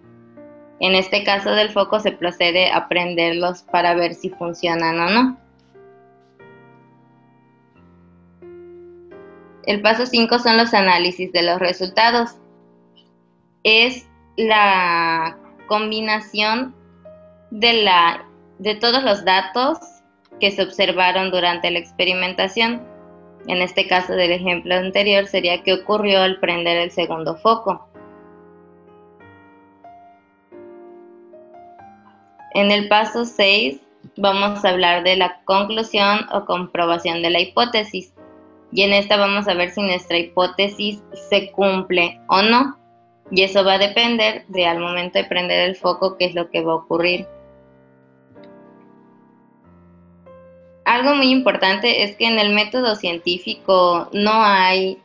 En 0.80 0.94
este 0.94 1.24
caso 1.24 1.50
del 1.50 1.70
foco 1.70 2.00
se 2.00 2.12
procede 2.12 2.70
a 2.70 2.88
prenderlos 2.88 3.62
para 3.62 3.94
ver 3.94 4.14
si 4.14 4.30
funcionan 4.30 4.98
o 5.00 5.10
no. 5.10 5.38
El 9.66 9.80
paso 9.80 10.04
5 10.04 10.38
son 10.40 10.56
los 10.56 10.74
análisis 10.74 11.32
de 11.32 11.42
los 11.42 11.58
resultados. 11.58 12.36
Es 13.62 14.06
la 14.36 15.38
combinación 15.66 16.74
de, 17.50 17.84
la, 17.84 18.26
de 18.58 18.74
todos 18.74 19.02
los 19.02 19.24
datos 19.24 19.78
que 20.40 20.50
se 20.50 20.62
observaron 20.62 21.30
durante 21.30 21.70
la 21.70 21.78
experimentación. 21.78 22.82
En 23.46 23.62
este 23.62 23.86
caso 23.86 24.14
del 24.14 24.32
ejemplo 24.32 24.74
anterior 24.74 25.26
sería 25.26 25.62
que 25.62 25.72
ocurrió 25.72 26.20
al 26.20 26.40
prender 26.40 26.76
el 26.78 26.90
segundo 26.90 27.36
foco. 27.36 27.88
En 32.54 32.70
el 32.70 32.87
paso 32.87 33.25
6 33.25 33.80
vamos 34.16 34.64
a 34.64 34.70
hablar 34.70 35.02
de 35.02 35.16
la 35.16 35.42
conclusión 35.44 36.20
o 36.32 36.44
comprobación 36.44 37.20
de 37.20 37.30
la 37.30 37.40
hipótesis. 37.40 38.14
Y 38.70 38.82
en 38.82 38.92
esta 38.92 39.16
vamos 39.16 39.49
a 39.49 39.54
ver 39.54 39.70
si 39.70 39.82
nuestra 39.82 40.18
hipótesis 40.18 41.02
se 41.28 41.50
cumple 41.50 42.20
o 42.28 42.42
no. 42.42 42.78
Y 43.32 43.42
eso 43.42 43.64
va 43.64 43.75
a 43.75 43.78
depender 43.78 44.46
de 44.49 44.66
al 44.66 44.78
momento 44.78 45.18
de 45.18 45.25
prender 45.25 45.68
el 45.68 45.75
foco 45.75 46.16
qué 46.16 46.26
es 46.26 46.34
lo 46.37 46.49
que 46.50 46.62
va 46.62 46.75
a 46.75 46.76
ocurrir. 46.76 47.26
Algo 50.84 51.16
muy 51.16 51.30
importante 51.30 52.04
es 52.04 52.14
que 52.14 52.26
en 52.26 52.38
el 52.38 52.54
método 52.54 52.94
científico 52.94 54.08
no 54.12 54.32
hay 54.32 55.02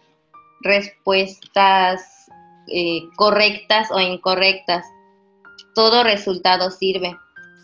respuestas 0.62 2.30
eh, 2.68 3.02
correctas 3.16 3.90
o 3.92 4.00
incorrectas. 4.00 4.86
Todo 5.74 6.04
resultado 6.04 6.70
sirve 6.70 7.18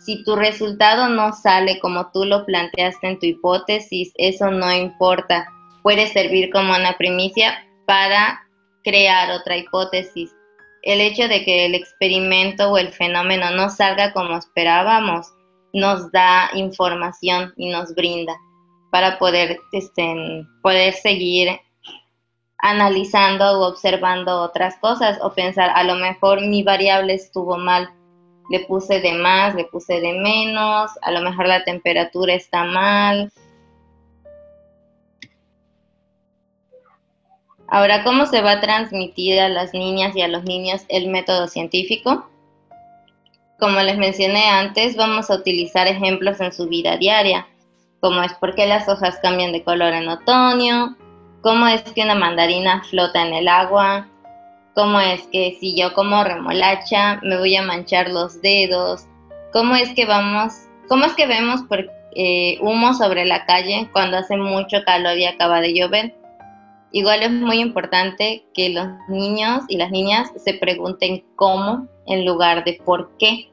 si 0.06 0.22
tu 0.22 0.36
resultado 0.36 1.08
no 1.08 1.32
sale 1.32 1.80
como 1.80 2.12
tú 2.12 2.24
lo 2.24 2.46
planteaste 2.46 3.08
en 3.08 3.18
tu 3.18 3.26
hipótesis, 3.26 4.12
eso 4.16 4.52
no 4.52 4.72
importa. 4.72 5.48
Puede 5.82 6.06
servir 6.06 6.50
como 6.52 6.76
una 6.76 6.96
primicia 6.96 7.66
para 7.86 8.46
crear 8.84 9.32
otra 9.32 9.56
hipótesis. 9.56 10.32
El 10.82 11.00
hecho 11.00 11.26
de 11.26 11.44
que 11.44 11.66
el 11.66 11.74
experimento 11.74 12.70
o 12.70 12.78
el 12.78 12.92
fenómeno 12.92 13.50
no 13.50 13.68
salga 13.68 14.12
como 14.12 14.36
esperábamos 14.36 15.26
nos 15.72 16.10
da 16.12 16.50
información 16.54 17.52
y 17.56 17.68
nos 17.70 17.92
brinda 17.94 18.34
para 18.92 19.18
poder, 19.18 19.58
este, 19.72 20.46
poder 20.62 20.94
seguir 20.94 21.48
analizando 22.58 23.58
o 23.58 23.68
observando 23.68 24.40
otras 24.40 24.76
cosas 24.76 25.18
o 25.20 25.34
pensar, 25.34 25.70
a 25.74 25.82
lo 25.82 25.96
mejor 25.96 26.40
mi 26.40 26.62
variable 26.62 27.14
estuvo 27.14 27.58
mal, 27.58 27.90
le 28.50 28.60
puse 28.60 29.00
de 29.00 29.12
más, 29.12 29.54
le 29.54 29.64
puse 29.64 30.00
de 30.00 30.12
menos, 30.12 30.90
a 31.02 31.10
lo 31.10 31.20
mejor 31.20 31.48
la 31.48 31.64
temperatura 31.64 32.34
está 32.34 32.64
mal. 32.64 33.32
Ahora, 37.68 38.04
¿cómo 38.04 38.26
se 38.26 38.42
va 38.42 38.52
a 38.52 38.60
transmitir 38.60 39.40
a 39.40 39.48
las 39.48 39.74
niñas 39.74 40.14
y 40.14 40.22
a 40.22 40.28
los 40.28 40.44
niños 40.44 40.84
el 40.88 41.08
método 41.08 41.48
científico? 41.48 42.28
Como 43.58 43.80
les 43.80 43.96
mencioné 43.96 44.48
antes, 44.48 44.96
vamos 44.96 45.30
a 45.30 45.34
utilizar 45.34 45.88
ejemplos 45.88 46.40
en 46.40 46.52
su 46.52 46.68
vida 46.68 46.96
diaria, 46.96 47.48
como 48.00 48.22
es 48.22 48.32
por 48.34 48.54
qué 48.54 48.66
las 48.66 48.88
hojas 48.88 49.18
cambian 49.20 49.52
de 49.52 49.64
color 49.64 49.94
en 49.94 50.08
otoño, 50.08 50.96
cómo 51.40 51.66
es 51.66 51.82
que 51.82 52.02
una 52.02 52.14
mandarina 52.14 52.84
flota 52.84 53.26
en 53.26 53.34
el 53.34 53.48
agua, 53.48 54.08
cómo 54.76 55.00
es 55.00 55.26
que 55.28 55.56
si 55.58 55.74
yo 55.74 55.94
como 55.94 56.22
remolacha 56.22 57.18
me 57.22 57.38
voy 57.38 57.56
a 57.56 57.62
manchar 57.62 58.10
los 58.10 58.42
dedos, 58.42 59.06
¿cómo 59.50 59.74
es 59.74 59.92
que 59.94 60.04
vamos, 60.04 60.52
cómo 60.86 61.06
es 61.06 61.14
que 61.14 61.26
vemos 61.26 61.62
por, 61.62 61.90
eh, 62.14 62.58
humo 62.60 62.92
sobre 62.92 63.24
la 63.24 63.46
calle 63.46 63.88
cuando 63.92 64.18
hace 64.18 64.36
mucho 64.36 64.84
calor 64.84 65.16
y 65.16 65.24
acaba 65.24 65.62
de 65.62 65.72
llover? 65.72 66.14
Igual 66.92 67.22
es 67.22 67.30
muy 67.30 67.60
importante 67.60 68.44
que 68.52 68.68
los 68.68 68.86
niños 69.08 69.62
y 69.68 69.78
las 69.78 69.90
niñas 69.90 70.30
se 70.36 70.52
pregunten 70.52 71.24
cómo 71.36 71.88
en 72.06 72.26
lugar 72.26 72.62
de 72.64 72.78
por 72.84 73.16
qué 73.18 73.50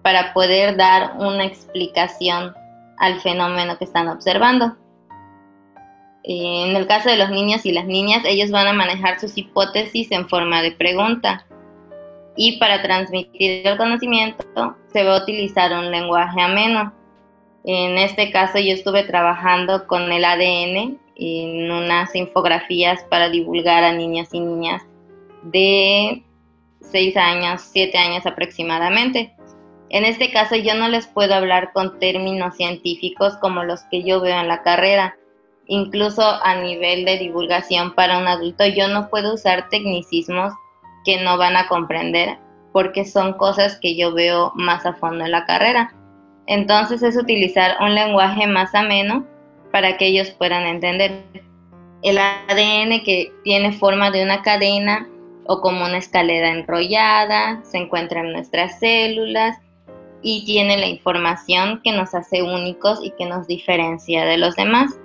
para 0.00 0.32
poder 0.32 0.76
dar 0.78 1.16
una 1.18 1.44
explicación 1.44 2.54
al 2.96 3.20
fenómeno 3.20 3.76
que 3.76 3.84
están 3.84 4.08
observando. 4.08 4.76
En 6.24 6.76
el 6.76 6.86
caso 6.86 7.10
de 7.10 7.16
los 7.16 7.30
niños 7.30 7.66
y 7.66 7.72
las 7.72 7.86
niñas, 7.86 8.22
ellos 8.24 8.50
van 8.50 8.68
a 8.68 8.72
manejar 8.72 9.18
sus 9.18 9.36
hipótesis 9.36 10.10
en 10.12 10.28
forma 10.28 10.62
de 10.62 10.72
pregunta. 10.72 11.46
Y 12.36 12.58
para 12.58 12.80
transmitir 12.82 13.66
el 13.66 13.76
conocimiento 13.76 14.76
se 14.92 15.04
va 15.04 15.16
a 15.16 15.22
utilizar 15.22 15.72
un 15.72 15.90
lenguaje 15.90 16.40
ameno. 16.40 16.92
En 17.64 17.98
este 17.98 18.30
caso 18.30 18.58
yo 18.58 18.72
estuve 18.72 19.04
trabajando 19.04 19.86
con 19.86 20.10
el 20.10 20.24
ADN 20.24 20.98
en 21.16 21.70
unas 21.70 22.14
infografías 22.14 23.04
para 23.04 23.28
divulgar 23.28 23.84
a 23.84 23.92
niños 23.92 24.28
y 24.32 24.40
niñas 24.40 24.82
de 25.42 26.22
6 26.80 27.16
años, 27.16 27.62
7 27.72 27.96
años 27.98 28.26
aproximadamente. 28.26 29.34
En 29.90 30.04
este 30.04 30.32
caso 30.32 30.56
yo 30.56 30.74
no 30.74 30.88
les 30.88 31.06
puedo 31.06 31.34
hablar 31.34 31.72
con 31.72 31.98
términos 31.98 32.56
científicos 32.56 33.36
como 33.36 33.62
los 33.62 33.82
que 33.90 34.02
yo 34.02 34.20
veo 34.20 34.40
en 34.40 34.48
la 34.48 34.62
carrera. 34.62 35.16
Incluso 35.72 36.22
a 36.22 36.54
nivel 36.56 37.06
de 37.06 37.16
divulgación 37.16 37.94
para 37.94 38.18
un 38.18 38.28
adulto 38.28 38.66
yo 38.66 38.88
no 38.88 39.08
puedo 39.08 39.32
usar 39.32 39.70
tecnicismos 39.70 40.52
que 41.02 41.24
no 41.24 41.38
van 41.38 41.56
a 41.56 41.66
comprender 41.66 42.36
porque 42.74 43.06
son 43.06 43.32
cosas 43.38 43.78
que 43.80 43.96
yo 43.96 44.12
veo 44.12 44.52
más 44.54 44.84
a 44.84 44.92
fondo 44.92 45.24
en 45.24 45.30
la 45.30 45.46
carrera. 45.46 45.94
Entonces 46.46 47.02
es 47.02 47.16
utilizar 47.16 47.78
un 47.80 47.94
lenguaje 47.94 48.46
más 48.46 48.74
ameno 48.74 49.24
para 49.70 49.96
que 49.96 50.08
ellos 50.08 50.30
puedan 50.32 50.66
entender. 50.66 51.22
El 52.02 52.18
ADN 52.18 53.02
que 53.02 53.32
tiene 53.42 53.72
forma 53.72 54.10
de 54.10 54.24
una 54.24 54.42
cadena 54.42 55.08
o 55.46 55.62
como 55.62 55.86
una 55.86 55.96
escalera 55.96 56.50
enrollada, 56.50 57.64
se 57.64 57.78
encuentra 57.78 58.20
en 58.20 58.32
nuestras 58.32 58.78
células 58.78 59.56
y 60.20 60.44
tiene 60.44 60.76
la 60.76 60.88
información 60.88 61.80
que 61.82 61.92
nos 61.92 62.14
hace 62.14 62.42
únicos 62.42 63.02
y 63.02 63.12
que 63.12 63.24
nos 63.24 63.46
diferencia 63.46 64.26
de 64.26 64.36
los 64.36 64.54
demás. 64.54 64.98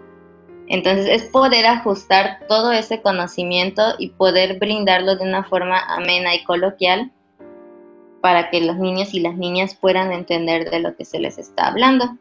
Entonces 0.67 1.07
es 1.09 1.23
poder 1.29 1.65
ajustar 1.65 2.45
todo 2.47 2.71
ese 2.71 3.01
conocimiento 3.01 3.95
y 3.97 4.09
poder 4.09 4.59
brindarlo 4.59 5.15
de 5.15 5.23
una 5.23 5.43
forma 5.43 5.79
amena 5.79 6.35
y 6.35 6.43
coloquial 6.43 7.11
para 8.21 8.49
que 8.49 8.61
los 8.61 8.77
niños 8.77 9.13
y 9.13 9.21
las 9.21 9.35
niñas 9.37 9.75
puedan 9.75 10.11
entender 10.11 10.69
de 10.69 10.79
lo 10.79 10.95
que 10.95 11.05
se 11.05 11.19
les 11.19 11.37
está 11.37 11.67
hablando. 11.67 12.17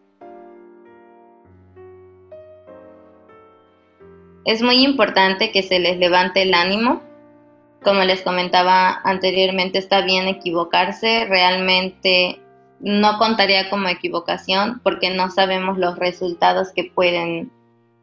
Es 4.44 4.62
muy 4.62 4.85
importante 4.85 5.50
que 5.50 5.64
se 5.64 5.80
les 5.80 5.98
levante 5.98 6.42
el 6.42 6.54
ánimo 6.54 7.02
como 7.87 8.02
les 8.02 8.22
comentaba 8.22 9.00
anteriormente, 9.04 9.78
está 9.78 10.00
bien 10.00 10.26
equivocarse, 10.26 11.24
realmente 11.26 12.40
no 12.80 13.16
contaría 13.18 13.70
como 13.70 13.88
equivocación 13.88 14.80
porque 14.82 15.11
no 15.11 15.30
sabemos 15.30 15.78
los 15.78 15.96
resultados 15.96 16.72
que 16.72 16.90
pueden 16.92 17.52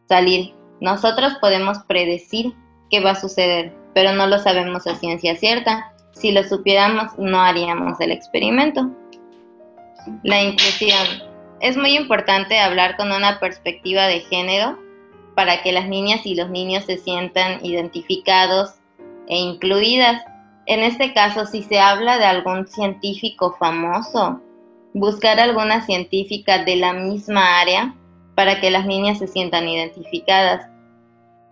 salir. 0.07 0.53
Nosotros 0.81 1.33
podemos 1.39 1.79
predecir 1.87 2.53
qué 2.89 2.99
va 2.99 3.11
a 3.11 3.21
suceder, 3.21 3.73
pero 3.93 4.13
no 4.13 4.27
lo 4.27 4.39
sabemos 4.39 4.85
a 4.87 4.95
ciencia 4.95 5.35
cierta. 5.35 5.93
Si 6.11 6.31
lo 6.31 6.43
supiéramos, 6.43 7.17
no 7.17 7.41
haríamos 7.41 7.99
el 7.99 8.11
experimento. 8.11 8.91
La 10.23 10.41
inclusión. 10.43 11.31
Es 11.59 11.77
muy 11.77 11.95
importante 11.95 12.59
hablar 12.59 12.97
con 12.97 13.11
una 13.11 13.39
perspectiva 13.39 14.07
de 14.07 14.19
género 14.21 14.77
para 15.35 15.63
que 15.63 15.71
las 15.71 15.87
niñas 15.87 16.25
y 16.25 16.35
los 16.35 16.49
niños 16.49 16.85
se 16.85 16.97
sientan 16.97 17.65
identificados 17.65 18.75
e 19.27 19.37
incluidas. 19.37 20.21
En 20.65 20.81
este 20.81 21.13
caso, 21.13 21.45
si 21.45 21.63
se 21.63 21.79
habla 21.79 22.17
de 22.17 22.25
algún 22.25 22.67
científico 22.67 23.55
famoso, 23.57 24.41
buscar 24.93 25.39
alguna 25.39 25.85
científica 25.85 26.63
de 26.63 26.75
la 26.75 26.93
misma 26.93 27.61
área 27.61 27.95
para 28.36 28.60
que 28.60 28.72
las 28.72 28.86
niñas 28.86 29.19
se 29.19 29.28
sientan 29.28 29.67
identificadas. 29.67 30.67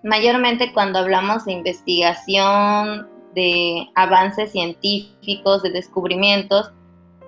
Mayormente 0.04 0.74
cuando 0.74 1.00
hablamos 1.00 1.46
de 1.46 1.54
investigación, 1.54 3.08
de 3.36 3.88
avances 3.96 4.52
científicos, 4.52 5.64
de 5.64 5.72
descubrimientos, 5.72 6.72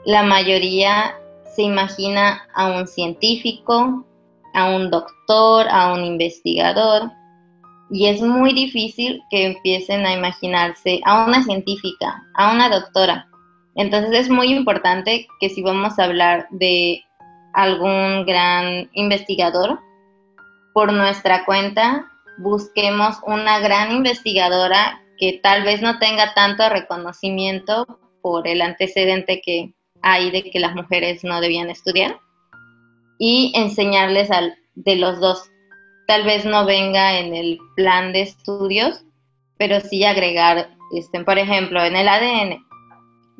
la 0.06 0.24
mayoría 0.24 1.16
se 1.56 1.62
imagina 1.62 2.48
a 2.56 2.68
un 2.68 2.88
científico, 2.88 4.06
a 4.54 4.70
un 4.70 4.89
doctor, 4.89 5.68
a 5.70 5.94
un 5.94 6.04
investigador, 6.04 7.12
y 7.89 8.08
es 8.08 8.22
muy 8.22 8.54
difícil 8.54 9.22
que 9.30 9.46
empiecen 9.46 10.06
a 10.06 10.13
imaginarse 10.13 11.00
a 11.06 11.26
una 11.26 11.44
científica, 11.44 12.24
a 12.34 12.52
una 12.52 12.70
doctora. 12.70 13.28
Entonces 13.76 14.12
es 14.13 14.30
muy 14.30 14.52
importante 14.52 15.28
que 15.39 15.50
si 15.50 15.62
vamos 15.62 16.00
a 16.00 16.06
hablar 16.06 16.48
de 16.52 17.04
algún 17.54 18.26
gran 18.26 18.89
investigador, 18.94 19.80
por 20.74 20.92
nuestra 20.92 21.46
cuenta 21.46 22.10
busquemos 22.38 23.18
una 23.26 23.60
gran 23.60 23.92
investigadora 23.92 25.02
que 25.18 25.39
tal 25.42 25.63
vez 25.63 25.82
no 25.82 26.00
tenga 26.00 26.34
tanto 26.34 26.68
reconocimiento 26.70 27.86
por 28.22 28.48
el 28.48 28.62
antecedente 28.62 29.42
que 29.44 29.74
hay 30.02 30.32
de 30.32 30.44
que 30.44 30.60
las 30.60 30.76
mujeres 30.76 31.24
no 31.24 31.39
debían 31.42 31.70
estudiar 31.70 32.20
y 33.20 33.54
enseñarles 33.56 34.32
al, 34.32 34.56
de 34.76 34.96
los 34.96 35.20
dos. 35.20 35.50
Tal 36.08 36.24
vez 36.24 36.46
no 36.46 36.66
venga 36.66 37.20
en 37.20 37.36
el 37.36 37.58
plan 37.76 38.12
de 38.12 38.22
estudios, 38.22 39.06
pero 39.58 39.80
sí 39.80 40.04
agregar, 40.04 40.70
este, 40.96 41.24
por 41.24 41.38
ejemplo, 41.38 41.82
en 41.84 41.96
el 41.96 42.08
ADN, 42.08 42.66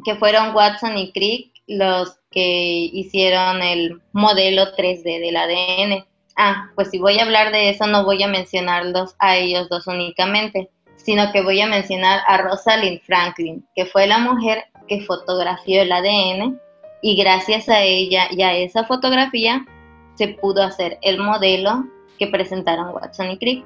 que 0.06 0.16
fueron 0.16 0.56
Watson 0.56 0.98
y 0.98 1.12
Crick 1.12 1.52
los 1.68 2.18
que 2.34 2.90
hicieron 2.92 3.62
el 3.62 4.02
modelo 4.12 4.76
3D 4.76 5.20
del 5.20 5.38
ADN. 5.38 6.06
Ah, 6.36 6.72
pues 6.76 6.90
si 6.90 6.98
voy 6.98 7.20
a 7.20 7.24
hablar 7.24 7.52
de 7.52 7.70
eso, 7.70 7.86
no 7.86 8.04
voy 8.04 8.24
a 8.24 8.28
mencionarlos 8.28 9.16
a 9.20 9.38
ellos 9.38 9.70
dos 9.70 9.86
únicamente, 9.88 10.70
sino 10.96 11.32
que 11.32 11.42
voy 11.42 11.62
a 11.62 11.68
mencionar 11.68 12.22
a 12.28 12.38
Rosalind 12.38 13.02
Franklin, 13.02 13.66
que 13.76 13.86
fue 13.86 14.08
la 14.08 14.18
mujer 14.18 14.66
que 14.88 15.02
fotografió 15.02 15.82
el 15.82 15.92
ADN 15.92 16.60
y 17.02 17.16
gracias 17.16 17.70
a 17.70 17.82
ella 17.84 18.28
y 18.32 18.42
a 18.42 18.56
esa 18.56 18.86
fotografía 18.86 19.66
se 20.16 20.30
pudo 20.30 20.64
hacer 20.64 20.98
el 21.02 21.20
modelo 21.20 21.86
que 22.18 22.28
presentaron 22.28 22.94
Watson 22.94 23.32
y 23.32 23.38
Crick. 23.38 23.66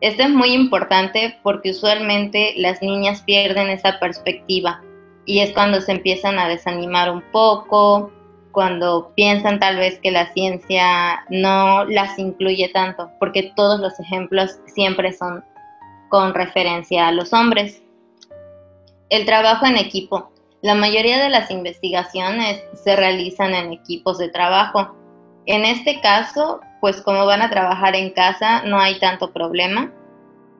Esto 0.00 0.22
es 0.24 0.30
muy 0.30 0.54
importante 0.54 1.38
porque 1.42 1.70
usualmente 1.70 2.54
las 2.56 2.82
niñas 2.82 3.22
pierden 3.22 3.68
esa 3.68 4.00
perspectiva 4.00 4.82
y 5.24 5.40
es 5.40 5.52
cuando 5.52 5.80
se 5.80 5.92
empiezan 5.92 6.38
a 6.38 6.48
desanimar 6.48 7.10
un 7.10 7.22
poco, 7.32 8.10
cuando 8.52 9.12
piensan 9.14 9.58
tal 9.58 9.76
vez 9.76 9.98
que 10.00 10.10
la 10.10 10.32
ciencia 10.32 11.24
no 11.30 11.84
las 11.84 12.18
incluye 12.18 12.68
tanto, 12.68 13.10
porque 13.18 13.52
todos 13.56 13.80
los 13.80 13.98
ejemplos 13.98 14.58
siempre 14.66 15.12
son 15.12 15.44
con 16.08 16.34
referencia 16.34 17.08
a 17.08 17.12
los 17.12 17.32
hombres. 17.32 17.82
El 19.08 19.24
trabajo 19.24 19.66
en 19.66 19.76
equipo. 19.76 20.30
La 20.60 20.74
mayoría 20.74 21.20
de 21.20 21.30
las 21.30 21.50
investigaciones 21.50 22.62
se 22.74 22.94
realizan 22.94 23.54
en 23.54 23.72
equipos 23.72 24.18
de 24.18 24.28
trabajo. 24.28 24.94
En 25.46 25.64
este 25.64 26.00
caso, 26.00 26.60
pues 26.80 27.00
como 27.00 27.26
van 27.26 27.42
a 27.42 27.50
trabajar 27.50 27.96
en 27.96 28.10
casa 28.10 28.62
no 28.62 28.78
hay 28.78 28.98
tanto 29.00 29.32
problema, 29.32 29.92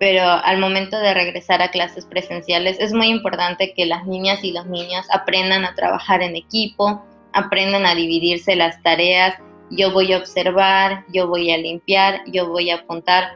pero 0.03 0.25
al 0.25 0.59
momento 0.59 0.99
de 0.99 1.15
regresar 1.15 1.63
a 1.63 1.71
clases 1.71 2.07
presenciales 2.07 2.77
es 2.81 2.93
muy 2.93 3.07
importante 3.07 3.73
que 3.73 3.87
las 3.87 4.05
niñas 4.05 4.43
y 4.43 4.51
los 4.51 4.67
niños 4.67 5.07
aprendan 5.13 5.65
a 5.65 5.77
trabajar 5.77 6.23
en 6.23 6.35
equipo, 6.35 7.05
aprendan 7.33 7.87
a 7.87 7.95
dividirse 7.95 8.57
las 8.57 8.83
tareas, 8.83 9.37
yo 9.71 9.93
voy 9.93 10.13
a 10.13 10.19
observar, 10.19 11.05
yo 11.13 11.29
voy 11.29 11.53
a 11.53 11.57
limpiar, 11.57 12.23
yo 12.27 12.49
voy 12.49 12.71
a 12.71 12.79
apuntar, 12.79 13.29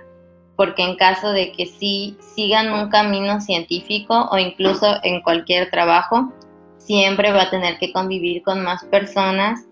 porque 0.57 0.83
en 0.83 0.97
caso 0.97 1.31
de 1.31 1.53
que 1.53 1.67
sí 1.67 2.19
sigan 2.35 2.73
un 2.73 2.89
camino 2.89 3.41
científico 3.41 4.29
o 4.33 4.37
incluso 4.37 4.97
en 5.05 5.21
cualquier 5.23 5.71
trabajo, 5.71 6.33
siempre 6.79 7.31
va 7.31 7.43
a 7.43 7.51
tener 7.51 7.79
que 7.79 7.93
convivir 7.93 8.43
con 8.43 8.65
más 8.65 8.85
personas 8.87 9.69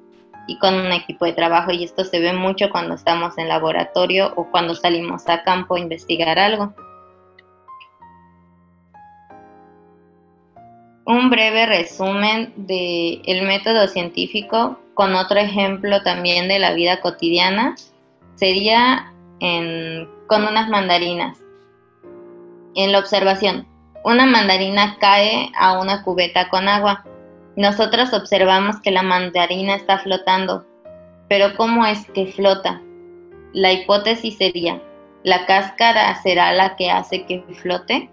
y 0.47 0.61
con 0.61 0.75
un 0.75 0.93
equipo 0.93 1.25
de 1.25 1.33
trabajo 1.33 1.73
y 1.73 1.83
esto 1.83 2.05
se 2.05 2.21
ve 2.21 2.35
mucho 2.35 2.71
cuando 2.71 2.95
estamos 2.95 3.37
en 3.37 3.49
laboratorio 3.49 4.33
o 4.37 4.49
cuando 4.49 4.77
salimos 4.77 5.29
a 5.29 5.43
campo 5.43 5.75
a 5.75 5.81
investigar 5.81 6.39
algo. 6.39 6.73
Un 11.07 11.31
breve 11.31 11.67
resumen 11.67 12.53
del 12.57 13.23
el 13.27 13.43
método 13.47 13.89
científico 13.89 14.79
con 14.95 15.15
otro 15.15 15.39
ejemplo 15.39 16.03
también 16.03 16.49
de 16.49 16.59
la 16.59 16.73
vida 16.73 17.01
cotidiana 17.01 17.75
sería 18.37 19.13
con 19.41 20.45
unas 20.45 20.69
mandarinas. 20.69 21.39
En 22.75 22.93
la 22.93 22.99
observación, 22.99 23.67
una 24.05 24.27
mandarina 24.27 24.97
cae 24.99 25.51
a 25.59 25.79
una 25.79 26.03
cubeta 26.03 26.49
con 26.49 26.69
agua 26.69 27.05
nosotros 27.57 28.13
observamos 28.13 28.81
que 28.81 28.91
la 28.91 29.03
mandarina 29.03 29.77
está 29.77 29.99
flotando, 29.99 30.67
pero 31.29 31.57
¿cómo 31.57 31.87
es 31.87 32.05
que 32.11 32.27
flota? 32.27 32.81
La 33.53 33.73
hipótesis 33.73 34.37
sería, 34.37 34.83
¿la 35.23 35.47
cáscara 35.47 36.21
será 36.23 36.53
la 36.53 36.75
que 36.75 36.91
hace 36.91 37.25
que 37.27 37.45
flote? 37.63 38.11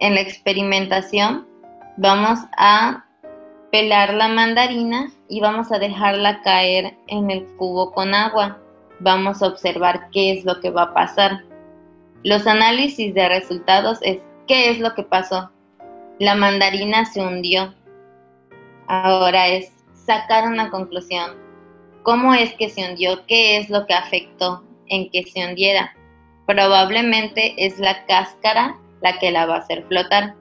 En 0.00 0.14
la 0.14 0.22
experimentación 0.22 1.46
vamos 1.96 2.40
a 2.56 3.04
pelar 3.70 4.14
la 4.14 4.28
mandarina 4.28 5.10
y 5.28 5.40
vamos 5.40 5.72
a 5.72 5.78
dejarla 5.78 6.42
caer 6.42 6.94
en 7.08 7.30
el 7.30 7.46
cubo 7.56 7.92
con 7.92 8.14
agua. 8.14 8.58
Vamos 9.00 9.42
a 9.42 9.48
observar 9.48 10.10
qué 10.10 10.32
es 10.32 10.44
lo 10.44 10.60
que 10.60 10.70
va 10.70 10.82
a 10.82 10.94
pasar. 10.94 11.42
Los 12.22 12.46
análisis 12.46 13.14
de 13.14 13.28
resultados 13.28 13.98
es 14.02 14.18
qué 14.46 14.70
es 14.70 14.78
lo 14.78 14.94
que 14.94 15.02
pasó. 15.02 15.50
La 16.18 16.34
mandarina 16.34 17.04
se 17.04 17.20
hundió. 17.20 17.74
Ahora 18.86 19.48
es 19.48 19.72
sacar 19.94 20.46
una 20.46 20.70
conclusión. 20.70 21.32
¿Cómo 22.02 22.34
es 22.34 22.52
que 22.54 22.68
se 22.68 22.88
hundió? 22.88 23.24
¿Qué 23.26 23.56
es 23.56 23.70
lo 23.70 23.86
que 23.86 23.94
afectó 23.94 24.62
en 24.86 25.10
que 25.10 25.24
se 25.24 25.46
hundiera? 25.46 25.94
Probablemente 26.46 27.54
es 27.56 27.78
la 27.78 28.04
cáscara 28.06 28.76
la 29.00 29.18
que 29.18 29.30
la 29.30 29.46
va 29.46 29.56
a 29.56 29.58
hacer 29.60 29.84
flotar. 29.88 30.34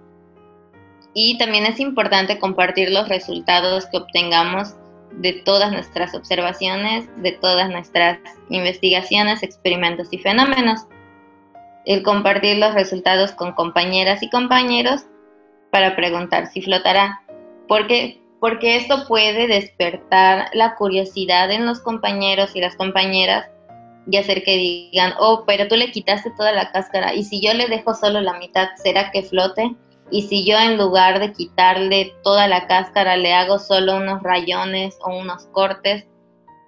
Y 1.14 1.38
también 1.38 1.66
es 1.66 1.80
importante 1.80 2.40
compartir 2.40 2.92
los 2.92 3.10
resultados 3.10 3.86
que 3.88 3.98
obtengamos 3.98 4.76
de 5.12 5.34
todas 5.34 5.72
nuestras 5.72 6.16
observaciones, 6.16 7.10
de 7.18 7.34
todas 7.34 7.70
nuestras 7.70 8.20
investigaciones, 8.50 9.44
experimentos 9.44 10.08
y 10.12 10.18
fenómenos. 10.20 10.88
El 11.86 12.04
compartir 12.04 12.58
los 12.58 12.74
resultados 12.74 13.32
con 13.34 13.54
compañeras 13.54 14.24
y 14.24 14.30
compañeros 14.30 15.02
para 15.72 15.96
preguntar 15.96 16.48
si 16.48 16.62
flotará. 16.62 17.22
Porque 17.68 18.22
porque 18.42 18.76
esto 18.76 19.08
puede 19.08 19.46
despertar 19.46 20.50
la 20.54 20.74
curiosidad 20.74 21.52
en 21.52 21.68
los 21.68 21.80
compañeros 21.80 22.56
y 22.56 22.60
las 22.60 22.76
compañeras 22.76 23.48
y 24.10 24.18
hacer 24.18 24.44
que 24.44 24.58
digan, 24.58 25.14
oh, 25.20 25.44
pero 25.46 25.68
tú 25.68 25.76
le 25.76 25.92
quitaste 25.92 26.32
toda 26.36 26.52
la 26.52 26.72
cáscara 26.72 27.14
y 27.14 27.24
si 27.24 27.40
yo 27.40 27.54
le 27.54 27.68
dejo 27.68 27.94
solo 27.94 28.20
la 28.20 28.40
mitad, 28.40 28.70
¿será 28.82 29.12
que 29.12 29.22
flote? 29.22 29.76
Y 30.12 30.24
si 30.24 30.46
yo 30.46 30.58
en 30.58 30.78
lugar 30.78 31.20
de 31.20 31.32
quitarle 31.32 32.14
toda 32.24 32.48
la 32.48 32.68
cáscara 32.68 33.16
le 33.16 33.34
hago 33.34 33.60
solo 33.60 33.96
unos 33.96 34.22
rayones 34.22 34.98
o 35.04 35.18
unos 35.18 35.46
cortes, 35.48 36.06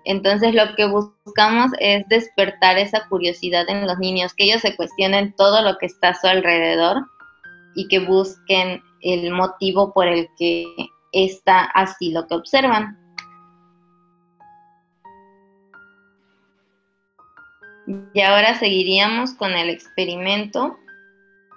entonces 0.06 0.54
lo 0.54 0.76
que 0.76 0.86
buscamos 0.86 1.72
es 1.80 2.08
despertar 2.08 2.78
esa 2.78 3.08
curiosidad 3.08 3.70
en 3.70 3.86
los 3.86 4.00
niños, 4.00 4.34
que 4.34 4.46
ellos 4.46 4.62
se 4.62 4.76
cuestionen 4.76 5.34
todo 5.36 5.62
lo 5.62 5.78
que 5.78 5.86
está 5.86 6.10
a 6.10 6.16
su 6.16 6.28
alrededor 6.28 7.06
y 7.76 7.88
que 7.88 8.00
busquen 8.00 8.82
el 9.02 9.32
motivo 9.32 9.94
por 9.94 10.08
el 10.08 10.28
que 10.38 10.66
está 11.12 11.66
así 11.66 12.12
lo 12.12 12.28
que 12.28 12.36
observan. 12.36 12.98
Y 18.14 18.22
ahora 18.22 18.58
seguiríamos 18.58 19.34
con 19.34 19.52
el 19.52 19.70
experimento, 19.70 20.78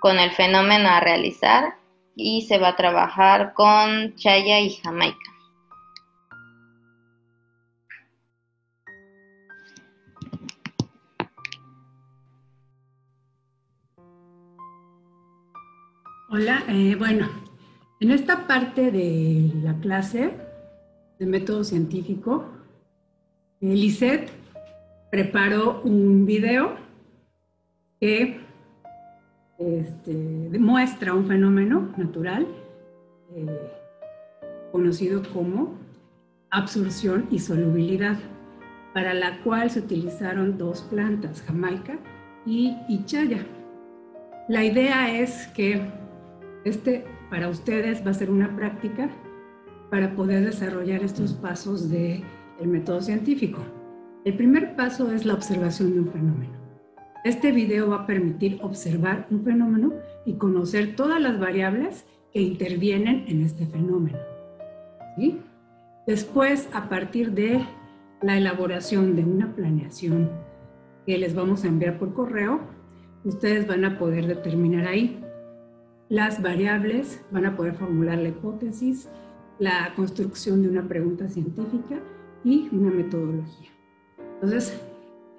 con 0.07 0.21
el 0.21 0.31
fenómeno 0.31 0.89
a 0.89 1.01
realizar 1.01 1.75
y 2.15 2.43
se 2.43 2.59
va 2.59 2.69
a 2.69 2.77
trabajar 2.77 3.55
con 3.55 4.15
Chaya 4.15 4.61
y 4.61 4.71
Jamaica. 4.77 5.19
Hola, 16.31 16.63
eh, 16.69 16.95
bueno, 16.97 17.29
en 17.99 18.13
esta 18.13 18.47
parte 18.47 18.93
de 18.93 19.51
la 19.65 19.75
clase 19.81 20.31
de 21.19 21.27
método 21.27 21.65
científico, 21.65 22.47
Lisette 23.61 24.31
preparó 25.11 25.81
un 25.83 26.27
video 26.27 26.77
que 28.01 28.46
este, 29.59 30.13
demuestra 30.51 31.15
un 31.15 31.27
fenómeno 31.27 31.93
natural 31.97 32.47
eh, 33.35 33.73
conocido 34.73 35.23
como 35.33 35.75
absorción 36.51 37.27
y 37.31 37.39
solubilidad, 37.39 38.19
para 38.95 39.15
la 39.15 39.43
cual 39.43 39.71
se 39.71 39.81
utilizaron 39.81 40.59
dos 40.59 40.83
plantas, 40.83 41.43
Jamaica 41.43 41.99
y 42.45 42.77
Ichaya. 42.89 43.45
La 44.49 44.65
idea 44.65 45.21
es 45.21 45.49
que 45.49 45.81
este 46.65 47.05
para 47.31 47.49
ustedes 47.49 48.07
va 48.07 48.13
a 48.13 48.15
ser 48.15 48.31
una 48.31 48.55
práctica 48.55 49.11
para 49.91 50.15
poder 50.15 50.45
desarrollar 50.45 51.03
estos 51.03 51.33
pasos 51.33 51.91
del 51.91 52.23
el 52.61 52.69
método 52.69 53.01
científico. 53.03 53.61
El 54.25 54.37
primer 54.37 54.77
paso 54.77 55.13
es 55.13 55.25
la 55.25 55.35
observación 55.35 55.93
de 55.93 56.01
un 56.01 56.09
fenómeno. 56.09 56.56
Este 57.27 57.51
video 57.51 57.89
va 57.89 57.97
a 57.97 58.07
permitir 58.07 58.61
observar 58.63 59.27
un 59.33 59.43
fenómeno 59.43 59.95
y 60.25 60.35
conocer 60.35 60.95
todas 60.95 61.21
las 61.21 61.41
variables 61.41 62.07
que 62.33 62.41
intervienen 62.41 63.25
en 63.27 63.43
este 63.43 63.67
fenómeno. 63.67 64.17
¿sí? 65.17 65.41
Después, 66.07 66.69
a 66.73 66.89
partir 66.89 67.33
de 67.33 67.67
la 68.23 68.37
elaboración 68.37 69.17
de 69.17 69.25
una 69.25 69.57
planeación 69.57 70.31
que 71.05 71.19
les 71.19 71.35
vamos 71.35 71.65
a 71.65 71.67
enviar 71.67 71.99
por 71.99 72.15
correo, 72.15 72.61
ustedes 73.25 73.67
van 73.67 73.85
a 73.85 73.99
poder 73.99 74.29
determinar 74.29 74.87
ahí 74.87 75.21
las 76.09 76.41
variables, 76.41 77.25
van 77.33 77.47
a 77.47 77.57
poder 77.57 77.75
formular 77.75 78.19
la 78.19 78.29
hipótesis, 78.29 79.09
la 79.59 79.93
construcción 79.97 80.63
de 80.63 80.69
una 80.69 80.87
pregunta 80.87 81.29
científica 81.29 81.99
y 82.45 82.69
una 82.71 82.93
metodología. 82.93 83.71
Entonces, 84.35 84.81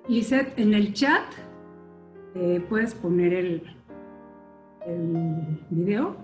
Lisette, 0.10 0.60
en 0.60 0.74
el 0.74 0.94
chat 0.94 1.24
eh, 2.40 2.64
puedes 2.70 2.94
poner 2.94 3.34
el, 3.34 3.64
el 4.86 5.60
video. 5.70 6.16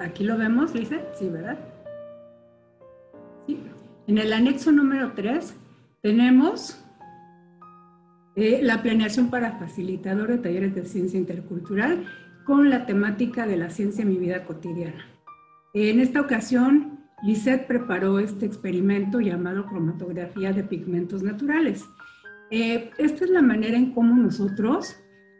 Aquí 0.00 0.24
lo 0.24 0.38
vemos, 0.38 0.72
dice, 0.72 1.04
sí, 1.14 1.28
¿verdad? 1.28 1.58
En 4.06 4.18
el 4.18 4.32
anexo 4.32 4.72
número 4.72 5.12
3 5.12 5.54
tenemos 6.00 6.79
eh, 8.36 8.60
la 8.62 8.82
planeación 8.82 9.28
para 9.30 9.58
facilitador 9.58 10.28
de 10.28 10.38
talleres 10.38 10.74
de 10.74 10.84
ciencia 10.84 11.18
intercultural 11.18 12.04
con 12.44 12.70
la 12.70 12.86
temática 12.86 13.46
de 13.46 13.56
la 13.56 13.70
ciencia 13.70 14.02
en 14.02 14.08
mi 14.08 14.16
vida 14.16 14.44
cotidiana. 14.44 15.04
En 15.74 16.00
esta 16.00 16.20
ocasión, 16.20 17.00
Lisette 17.22 17.66
preparó 17.66 18.18
este 18.18 18.46
experimento 18.46 19.20
llamado 19.20 19.66
cromatografía 19.66 20.52
de 20.52 20.64
pigmentos 20.64 21.22
naturales. 21.22 21.84
Eh, 22.50 22.90
esta 22.98 23.24
es 23.24 23.30
la 23.30 23.42
manera 23.42 23.76
en 23.76 23.92
cómo 23.92 24.16
nosotros 24.16 24.96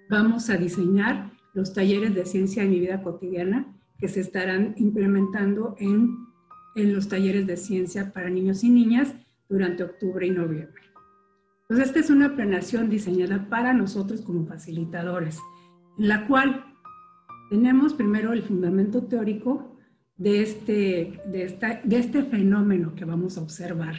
vamos 0.09 0.51
a 0.51 0.57
diseñar 0.57 1.31
los 1.55 1.73
talleres 1.73 2.15
de 2.15 2.27
ciencia 2.27 2.63
en 2.63 2.71
mi 2.71 2.81
vida 2.81 3.03
cotidiana 3.03 3.67
que 3.99 4.09
se 4.09 4.21
estarán 4.21 4.75
implementando 4.77 5.75
en, 5.79 6.17
en 6.75 6.95
los 6.95 7.09
talleres 7.09 7.47
de 7.47 7.57
ciencia 7.57 8.13
para 8.13 8.31
niños 8.31 8.63
y 8.63 8.71
niñas 8.71 9.15
durante 9.49 9.83
octubre 9.83 10.27
y 10.27 10.31
noviembre. 10.31 10.90
Entonces, 11.71 11.87
esta 11.87 12.01
es 12.01 12.11
una 12.11 12.35
planeación 12.35 12.91
diseñada 12.91 13.49
para 13.49 13.73
nosotros 13.73 14.23
como 14.23 14.45
facilitadores, 14.45 15.39
en 15.99 16.09
la 16.09 16.27
cual 16.27 16.65
tenemos 17.49 17.95
primero 17.95 18.33
el 18.33 18.43
fundamento 18.43 19.05
teórico 19.05 19.77
de 20.17 20.43
este, 20.43 21.23
de, 21.27 21.45
esta, 21.45 21.81
de 21.85 21.99
este 21.99 22.25
fenómeno 22.25 22.97
que 22.97 23.05
vamos 23.05 23.39
a 23.39 23.43
observar. 23.43 23.95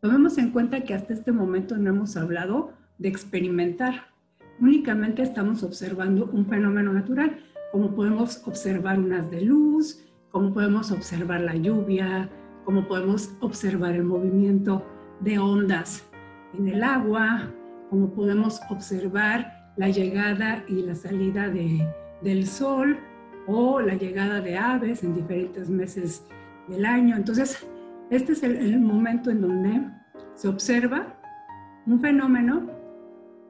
Tomemos 0.00 0.38
en 0.38 0.52
cuenta 0.52 0.84
que 0.84 0.94
hasta 0.94 1.14
este 1.14 1.32
momento 1.32 1.76
no 1.76 1.90
hemos 1.90 2.16
hablado 2.16 2.74
de 2.98 3.08
experimentar, 3.08 4.04
únicamente 4.60 5.22
estamos 5.22 5.64
observando 5.64 6.30
un 6.32 6.46
fenómeno 6.46 6.92
natural, 6.92 7.40
como 7.72 7.96
podemos 7.96 8.40
observar 8.46 9.00
unas 9.00 9.32
de 9.32 9.40
luz, 9.40 10.00
como 10.30 10.54
podemos 10.54 10.92
observar 10.92 11.40
la 11.40 11.56
lluvia, 11.56 12.30
como 12.64 12.86
podemos 12.86 13.34
observar 13.40 13.96
el 13.96 14.04
movimiento 14.04 14.86
de 15.20 15.40
ondas 15.40 16.05
en 16.58 16.68
el 16.68 16.82
agua, 16.82 17.50
como 17.90 18.10
podemos 18.10 18.60
observar 18.70 19.72
la 19.76 19.88
llegada 19.88 20.64
y 20.68 20.82
la 20.82 20.94
salida 20.94 21.48
de, 21.48 21.86
del 22.22 22.46
sol 22.46 22.98
o 23.46 23.80
la 23.80 23.94
llegada 23.94 24.40
de 24.40 24.56
aves 24.56 25.04
en 25.04 25.14
diferentes 25.14 25.68
meses 25.68 26.26
del 26.68 26.84
año. 26.84 27.16
Entonces, 27.16 27.66
este 28.10 28.32
es 28.32 28.42
el, 28.42 28.80
momento 28.80 29.30
en 29.30 29.40
donde 29.40 29.82
se 30.34 30.48
observa 30.48 31.18
un 31.86 32.00
fenómeno. 32.00 32.70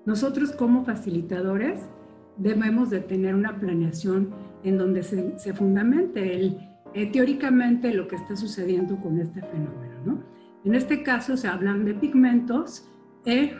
Nosotros 0.04 0.52
como 0.52 0.84
facilitadores 0.84 1.88
debemos 2.36 2.90
de 2.90 3.00
tener 3.00 3.34
una 3.34 3.58
planeación 3.58 4.30
en 4.62 4.78
donde 4.78 5.02
se, 5.02 5.38
se 5.38 5.54
fundamente 5.54 6.34
el, 6.34 6.58
eh, 6.94 7.10
teóricamente 7.10 7.92
lo 7.92 8.08
que 8.08 8.16
está 8.16 8.36
sucediendo 8.36 8.96
con 8.96 9.18
este 9.18 9.40
fenómeno. 9.40 9.94
¿no? 10.04 10.22
En 10.64 10.74
este 10.74 11.02
caso 11.02 11.36
se 11.36 11.48
hablan 11.48 11.84
de 11.84 11.94
pigmentos 11.94 12.88
eh, 13.26 13.56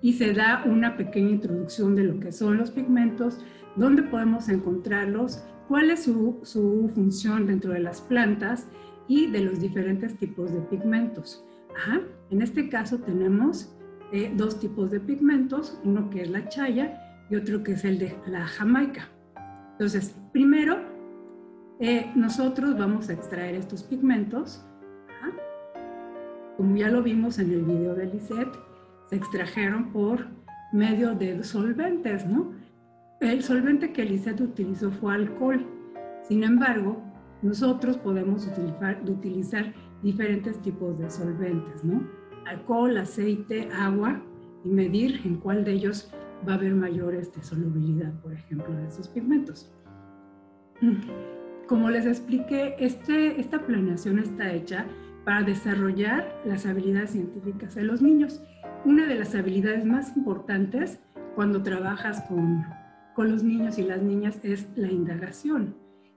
y 0.00 0.14
se 0.14 0.32
da 0.32 0.64
una 0.66 0.96
pequeña 0.96 1.30
introducción 1.30 1.94
de 1.94 2.04
lo 2.04 2.20
que 2.20 2.32
son 2.32 2.58
los 2.58 2.70
pigmentos, 2.70 3.44
dónde 3.76 4.02
podemos 4.02 4.48
encontrarlos, 4.48 5.42
cuál 5.68 5.90
es 5.90 6.04
su, 6.04 6.40
su, 6.42 6.90
función 6.94 7.46
dentro 7.46 7.72
de 7.72 7.80
las 7.80 8.00
plantas 8.00 8.68
y 9.08 9.30
de 9.30 9.40
los 9.40 9.60
diferentes 9.60 10.16
tipos 10.18 10.52
de 10.52 10.60
pigmentos. 10.60 11.44
En 12.30 12.42
este 12.42 12.68
caso 12.68 12.98
tenemos 12.98 13.74
eh, 14.12 14.32
dos 14.36 14.60
tipos 14.60 14.90
de 14.90 15.00
pigmentos, 15.00 15.80
uno 15.84 16.08
que 16.10 16.22
es 16.22 16.30
la 16.30 16.48
chaya 16.48 17.26
y 17.30 17.36
otro 17.36 17.62
que 17.62 17.72
es 17.72 17.84
el 17.84 17.98
de 17.98 18.16
la 18.26 18.46
jamaica. 18.46 19.08
Entonces, 19.72 20.14
primero, 20.32 20.78
eh, 21.80 22.12
nosotros 22.14 22.78
vamos 22.78 23.08
a 23.08 23.14
extraer 23.14 23.56
estos 23.56 23.82
pigmentos. 23.82 24.64
Como 26.56 26.76
ya 26.76 26.88
lo 26.88 27.02
vimos 27.02 27.40
en 27.40 27.50
el 27.50 27.62
video 27.62 27.96
de 27.96 28.06
Lisette, 28.06 28.54
se 28.54 28.73
extrajeron 29.14 29.92
por 29.92 30.26
medio 30.72 31.14
de 31.14 31.42
solventes, 31.44 32.26
¿no? 32.26 32.52
El 33.20 33.42
solvente 33.42 33.92
que 33.92 34.04
Lisette 34.04 34.40
utilizó 34.40 34.90
fue 34.90 35.14
alcohol. 35.14 35.64
Sin 36.22 36.42
embargo, 36.42 37.02
nosotros 37.42 37.96
podemos 37.98 38.46
utilizar, 38.46 39.02
utilizar 39.08 39.72
diferentes 40.02 40.60
tipos 40.60 40.98
de 40.98 41.10
solventes, 41.10 41.84
¿no? 41.84 42.02
Alcohol, 42.46 42.96
aceite, 42.98 43.68
agua 43.72 44.20
y 44.64 44.68
medir 44.68 45.20
en 45.24 45.36
cuál 45.36 45.64
de 45.64 45.72
ellos 45.72 46.12
va 46.46 46.52
a 46.52 46.56
haber 46.56 46.74
mayor 46.74 47.14
este, 47.14 47.42
solubilidad, 47.42 48.12
por 48.20 48.32
ejemplo, 48.32 48.74
de 48.74 48.86
esos 48.88 49.08
pigmentos. 49.08 49.72
Como 51.66 51.88
les 51.88 52.04
expliqué, 52.04 52.76
este, 52.78 53.40
esta 53.40 53.64
planeación 53.64 54.18
está 54.18 54.52
hecha 54.52 54.86
para 55.24 55.42
desarrollar 55.42 56.42
las 56.44 56.66
habilidades 56.66 57.10
científicas 57.10 57.74
de 57.74 57.84
los 57.84 58.02
niños. 58.02 58.42
Una 58.84 59.06
de 59.06 59.14
las 59.14 59.34
habilidades 59.34 59.84
más 59.84 60.16
importantes 60.16 61.00
cuando 61.34 61.62
trabajas 61.62 62.22
con 62.28 62.64
con 63.14 63.30
los 63.30 63.42
niños 63.42 63.78
y 63.78 63.84
las 63.84 64.02
niñas 64.02 64.38
es 64.42 64.66
la 64.74 64.90
indagación. 64.90 65.76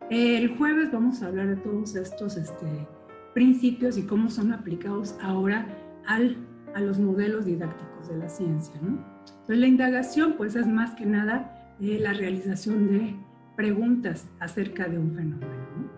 El 0.09 0.57
jueves 0.57 0.91
vamos 0.91 1.21
a 1.21 1.27
hablar 1.27 1.47
de 1.47 1.55
todos 1.57 1.95
estos 1.95 2.37
este, 2.37 2.87
principios 3.33 3.97
y 3.97 4.03
cómo 4.03 4.29
son 4.29 4.51
aplicados 4.51 5.15
ahora 5.21 5.67
al, 6.05 6.37
a 6.73 6.81
los 6.81 6.99
modelos 6.99 7.45
didácticos 7.45 8.09
de 8.09 8.17
la 8.17 8.29
ciencia. 8.29 8.73
Entonces 8.81 9.57
la 9.57 9.67
indagación 9.67 10.33
pues 10.37 10.55
es 10.55 10.65
más 10.65 10.95
que 10.95 11.05
nada 11.05 11.75
eh, 11.79 11.99
la 11.99 12.13
realización 12.13 12.87
de 12.87 13.15
preguntas 13.55 14.27
acerca 14.39 14.87
de 14.87 14.97
un 14.97 15.13
fenómeno. 15.13 15.53
¿no? 15.77 15.89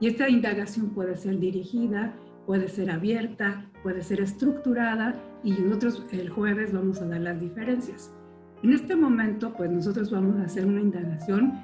Y 0.00 0.08
esta 0.08 0.28
indagación 0.28 0.90
puede 0.90 1.16
ser 1.16 1.38
dirigida, 1.38 2.14
puede 2.48 2.68
ser 2.68 2.90
abierta, 2.90 3.66
puede 3.82 4.02
ser 4.02 4.22
estructurada 4.22 5.14
y 5.44 5.52
nosotros 5.52 6.06
el 6.12 6.30
jueves 6.30 6.72
vamos 6.72 6.98
a 7.02 7.06
dar 7.06 7.20
las 7.20 7.38
diferencias. 7.38 8.10
En 8.62 8.72
este 8.72 8.96
momento, 8.96 9.52
pues 9.52 9.70
nosotros 9.70 10.10
vamos 10.10 10.38
a 10.38 10.44
hacer 10.44 10.64
una 10.64 10.80
indagación 10.80 11.60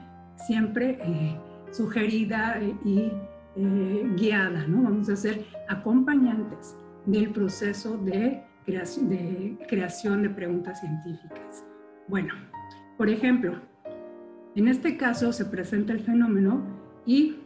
siempre 0.47 0.99
eh, 1.03 1.39
sugerida 1.71 2.61
eh, 2.61 2.77
y 2.85 3.11
eh, 3.57 4.13
guiada, 4.15 4.67
¿no? 4.67 4.83
Vamos 4.83 5.09
a 5.09 5.17
ser 5.17 5.47
acompañantes 5.71 6.77
del 7.07 7.31
proceso 7.31 7.97
de 7.97 8.43
creación, 8.67 9.09
de 9.09 9.57
creación 9.67 10.23
de 10.23 10.29
preguntas 10.29 10.81
científicas. 10.81 11.65
Bueno, 12.09 12.35
por 12.99 13.09
ejemplo, 13.09 13.55
en 14.55 14.69
este 14.69 14.99
caso 14.99 15.33
se 15.33 15.47
presenta 15.47 15.95
el 15.95 16.01
fenómeno 16.01 16.61
y 17.07 17.37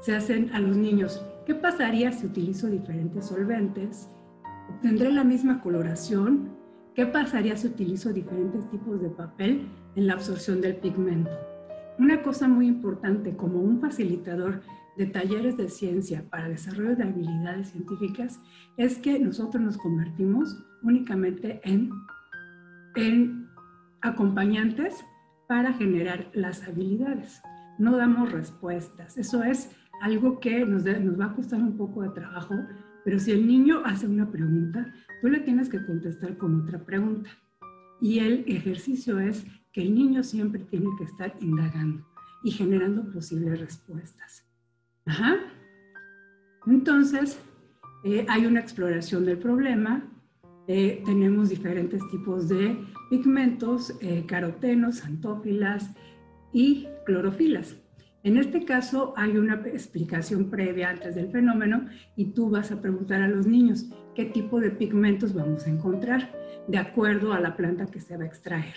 se 0.00 0.16
hacen 0.16 0.50
a 0.54 0.60
los 0.60 0.78
niños, 0.78 1.22
¿qué 1.48 1.54
pasaría 1.54 2.12
si 2.12 2.26
utilizo 2.26 2.66
diferentes 2.66 3.24
solventes? 3.24 4.10
¿Tendré 4.82 5.10
la 5.10 5.24
misma 5.24 5.62
coloración? 5.62 6.50
¿Qué 6.94 7.06
pasaría 7.06 7.56
si 7.56 7.68
utilizo 7.68 8.12
diferentes 8.12 8.68
tipos 8.68 9.00
de 9.00 9.08
papel 9.08 9.66
en 9.96 10.06
la 10.06 10.12
absorción 10.12 10.60
del 10.60 10.76
pigmento? 10.76 11.30
Una 11.98 12.22
cosa 12.22 12.48
muy 12.48 12.66
importante 12.66 13.34
como 13.34 13.60
un 13.60 13.80
facilitador 13.80 14.60
de 14.98 15.06
talleres 15.06 15.56
de 15.56 15.70
ciencia 15.70 16.22
para 16.28 16.50
desarrollo 16.50 16.96
de 16.96 17.04
habilidades 17.04 17.70
científicas 17.70 18.38
es 18.76 18.98
que 18.98 19.18
nosotros 19.18 19.62
nos 19.62 19.78
convertimos 19.78 20.54
únicamente 20.82 21.62
en, 21.64 21.90
en 22.94 23.48
acompañantes 24.02 25.02
para 25.46 25.72
generar 25.72 26.28
las 26.34 26.68
habilidades. 26.68 27.40
No 27.78 27.96
damos 27.96 28.32
respuestas. 28.32 29.16
Eso 29.16 29.42
es 29.44 29.70
algo 30.00 30.40
que 30.40 30.64
nos, 30.64 30.86
va 30.86 31.26
a 31.26 31.34
costar 31.34 31.60
un 31.60 31.76
poco 31.76 32.02
de 32.02 32.10
trabajo 32.10 32.54
pero 33.08 33.18
si 33.18 33.32
el 33.32 33.46
niño 33.46 33.80
hace 33.86 34.06
una 34.06 34.30
pregunta, 34.30 34.92
tú 35.22 35.28
le 35.28 35.40
tienes 35.40 35.70
que 35.70 35.82
contestar 35.82 36.36
con 36.36 36.60
otra 36.60 36.78
pregunta. 36.78 37.30
Y 38.02 38.18
el 38.18 38.44
ejercicio 38.46 39.18
es 39.18 39.46
que 39.72 39.80
el 39.80 39.94
niño 39.94 40.22
siempre 40.22 40.62
tiene 40.64 40.88
que 40.98 41.04
estar 41.04 41.34
indagando 41.40 42.06
y 42.44 42.50
generando 42.50 43.10
posibles 43.10 43.60
respuestas. 43.60 44.44
Ajá. 45.06 45.36
Entonces, 46.66 47.40
eh, 48.04 48.26
hay 48.28 48.44
una 48.44 48.60
exploración 48.60 49.24
del 49.24 49.38
problema. 49.38 50.06
Eh, 50.66 51.02
tenemos 51.06 51.48
diferentes 51.48 52.06
tipos 52.10 52.46
de 52.46 52.78
pigmentos, 53.08 53.96
eh, 54.02 54.26
carotenos, 54.26 55.02
antófilas 55.02 55.90
y 56.52 56.86
clorofilas. 57.06 57.74
En 58.24 58.36
este 58.36 58.64
caso 58.64 59.14
hay 59.16 59.36
una 59.36 59.54
explicación 59.66 60.50
previa 60.50 60.90
antes 60.90 61.14
del 61.14 61.30
fenómeno 61.30 61.86
y 62.16 62.32
tú 62.32 62.50
vas 62.50 62.72
a 62.72 62.80
preguntar 62.80 63.22
a 63.22 63.28
los 63.28 63.46
niños 63.46 63.88
qué 64.14 64.24
tipo 64.24 64.60
de 64.60 64.70
pigmentos 64.70 65.34
vamos 65.34 65.66
a 65.66 65.70
encontrar 65.70 66.32
de 66.66 66.78
acuerdo 66.78 67.32
a 67.32 67.40
la 67.40 67.56
planta 67.56 67.86
que 67.86 68.00
se 68.00 68.16
va 68.16 68.24
a 68.24 68.26
extraer. 68.26 68.74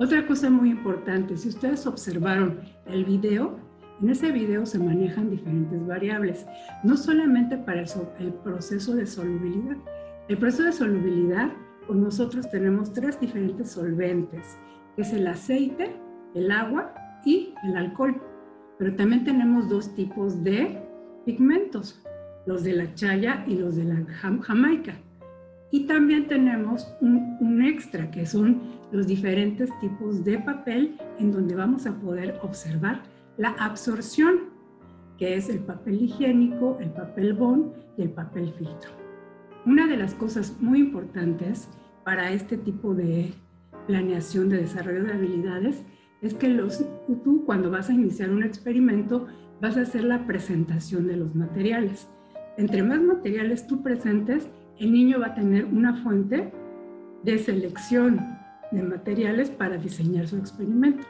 Otra 0.00 0.26
cosa 0.26 0.50
muy 0.50 0.70
importante, 0.70 1.36
si 1.36 1.50
ustedes 1.50 1.86
observaron 1.86 2.60
el 2.86 3.04
video, 3.04 3.56
en 4.00 4.10
ese 4.10 4.32
video 4.32 4.66
se 4.66 4.80
manejan 4.80 5.30
diferentes 5.30 5.86
variables, 5.86 6.44
no 6.82 6.96
solamente 6.96 7.56
para 7.56 7.82
el, 8.18 8.32
proceso 8.42 8.96
de 8.96 9.06
solubilidad. 9.06 9.76
El 10.28 10.38
proceso 10.38 10.64
de 10.64 10.72
solubilidad, 10.72 11.52
pues 11.86 11.98
nosotros 12.00 12.50
tenemos 12.50 12.92
tres 12.92 13.20
diferentes 13.20 13.70
solventes, 13.70 14.58
que 14.96 15.02
es 15.02 15.12
el 15.12 15.28
aceite, 15.28 15.94
el 16.34 16.50
agua 16.50 16.92
y 17.24 17.54
el 17.62 17.76
alcohol. 17.76 18.20
Pero 18.82 18.96
también 18.96 19.22
tenemos 19.22 19.68
dos 19.68 19.94
tipos 19.94 20.42
de 20.42 20.76
pigmentos. 21.24 22.02
los 22.46 22.64
de 22.64 22.72
la 22.72 22.92
chaya 22.96 23.44
y 23.46 23.54
los 23.54 23.76
de 23.76 23.84
la 23.84 24.04
jamaica. 24.40 24.94
Y 25.70 25.86
también 25.86 26.26
tenemos 26.26 26.92
un, 27.00 27.36
un, 27.38 27.62
extra, 27.62 28.10
que 28.10 28.26
son 28.26 28.60
los 28.90 29.06
diferentes 29.06 29.70
tipos 29.78 30.24
de 30.24 30.38
papel 30.38 30.98
en 31.20 31.30
donde 31.30 31.54
vamos 31.54 31.86
a 31.86 31.94
poder 32.00 32.40
observar 32.42 33.04
la 33.36 33.50
absorción, 33.50 34.50
que 35.16 35.36
es 35.36 35.48
el 35.48 35.60
papel 35.60 36.02
higiénico, 36.02 36.78
el 36.80 36.90
papel 36.90 37.34
bond 37.34 37.72
y 37.96 38.02
el 38.02 38.10
papel 38.10 38.52
filtro. 38.58 38.90
Una 39.64 39.86
de 39.86 39.96
las 39.96 40.16
cosas 40.16 40.56
muy 40.60 40.80
importantes 40.80 41.68
para 42.02 42.32
este 42.32 42.56
tipo 42.56 42.96
de 42.96 43.32
planeación 43.86 44.48
de 44.48 44.56
desarrollo 44.56 45.04
de 45.04 45.12
habilidades 45.12 45.84
es 46.22 46.34
que 46.34 46.48
tú 47.24 47.44
cuando 47.44 47.70
vas 47.70 47.90
a 47.90 47.92
iniciar 47.92 48.30
un 48.30 48.44
experimento 48.44 49.26
vas 49.60 49.76
a 49.76 49.82
hacer 49.82 50.04
la 50.04 50.26
presentación 50.26 51.06
de 51.08 51.16
los 51.16 51.34
materiales. 51.34 52.08
Entre 52.56 52.82
más 52.82 53.00
materiales 53.00 53.66
tú 53.66 53.82
presentes, 53.82 54.48
el 54.78 54.92
niño 54.92 55.20
va 55.20 55.28
a 55.28 55.34
tener 55.34 55.64
una 55.64 56.02
fuente 56.02 56.52
de 57.24 57.38
selección 57.38 58.20
de 58.70 58.82
materiales 58.82 59.50
para 59.50 59.76
diseñar 59.76 60.26
su 60.26 60.36
experimento. 60.36 61.06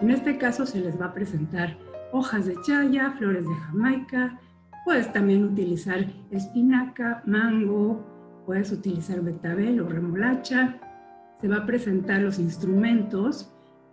En 0.00 0.10
este 0.10 0.38
caso 0.38 0.66
se 0.66 0.80
les 0.80 1.00
va 1.00 1.06
a 1.06 1.14
presentar 1.14 1.76
hojas 2.12 2.46
de 2.46 2.54
chaya, 2.62 3.12
flores 3.12 3.44
de 3.44 3.54
jamaica, 3.54 4.38
puedes 4.84 5.12
también 5.12 5.44
utilizar 5.44 6.06
espinaca, 6.30 7.22
mango, 7.26 8.04
puedes 8.46 8.72
utilizar 8.72 9.20
betabel 9.20 9.80
o 9.80 9.88
remolacha. 9.88 10.76
Se 11.40 11.48
va 11.48 11.58
a 11.58 11.66
presentar 11.66 12.22
los 12.22 12.38
instrumentos, 12.38 13.52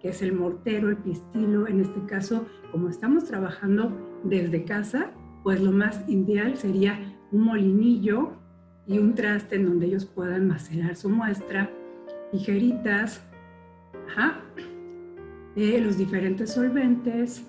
es 0.09 0.21
el 0.21 0.33
mortero, 0.33 0.89
el 0.89 0.97
pistilo. 0.97 1.67
En 1.67 1.81
este 1.81 2.05
caso, 2.05 2.45
como 2.71 2.89
estamos 2.89 3.25
trabajando 3.25 3.91
desde 4.23 4.63
casa, 4.63 5.11
pues 5.43 5.61
lo 5.61 5.71
más 5.71 6.07
ideal 6.07 6.57
sería 6.57 6.99
un 7.31 7.43
molinillo 7.43 8.33
y 8.87 8.99
un 8.99 9.15
traste 9.15 9.55
en 9.55 9.65
donde 9.65 9.87
ellos 9.87 10.05
puedan 10.05 10.47
macerar 10.47 10.95
su 10.95 11.09
muestra, 11.09 11.69
tijeritas, 12.31 13.21
eh, 15.55 15.79
los 15.81 15.97
diferentes 15.97 16.51
solventes, 16.53 17.45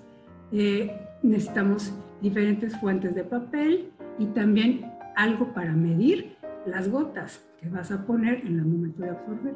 eh, 0.51 0.91
necesitamos 1.23 1.93
diferentes 2.21 2.79
fuentes 2.79 3.15
de 3.15 3.23
papel 3.23 3.91
y 4.17 4.27
también 4.27 4.91
algo 5.15 5.53
para 5.53 5.73
medir 5.73 6.35
las 6.65 6.89
gotas 6.89 7.47
que 7.59 7.69
vas 7.69 7.91
a 7.91 8.05
poner 8.05 8.45
en 8.45 8.59
el 8.59 8.65
momento 8.65 9.03
de 9.03 9.09
absorber. 9.09 9.55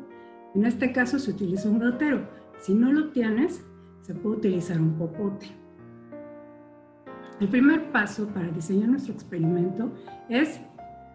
En 0.56 0.66
este 0.66 0.92
caso 0.92 1.20
se 1.20 1.32
utiliza 1.32 1.70
un 1.70 1.80
gotero. 1.80 2.28
Si 2.62 2.76
no 2.76 2.93
lo 2.93 3.10
tienes, 3.10 3.65
se 4.02 4.13
puede 4.13 4.38
utilizar 4.38 4.80
un 4.80 4.95
popote. 4.95 5.47
El 7.39 7.47
primer 7.50 7.91
paso 7.91 8.28
para 8.28 8.50
diseñar 8.50 8.88
nuestro 8.88 9.15
experimento 9.15 9.91
es 10.30 10.62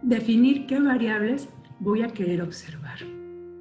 definir 0.02 0.66
qué 0.66 0.80
variables 0.80 1.48
voy 1.78 2.02
a 2.02 2.08
querer 2.08 2.42
observar. 2.42 2.98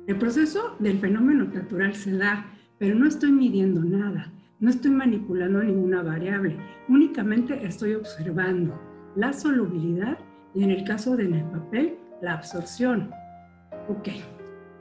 El 0.07 0.17
proceso 0.17 0.75
del 0.79 0.97
fenómeno 0.97 1.45
natural 1.45 1.93
se 1.93 2.17
da, 2.17 2.47
pero 2.79 2.95
no 2.95 3.07
estoy 3.07 3.31
midiendo 3.31 3.83
nada, 3.83 4.33
no 4.59 4.71
estoy 4.71 4.89
manipulando 4.89 5.61
ninguna 5.61 6.01
variable, 6.01 6.57
únicamente 6.89 7.67
estoy 7.67 7.93
observando 7.93 8.81
la 9.15 9.31
solubilidad 9.31 10.17
y 10.55 10.63
en 10.63 10.71
el 10.71 10.85
caso 10.85 11.15
del 11.15 11.43
papel, 11.51 11.97
la 12.23 12.33
absorción. 12.33 13.11
Ok, 13.89 14.09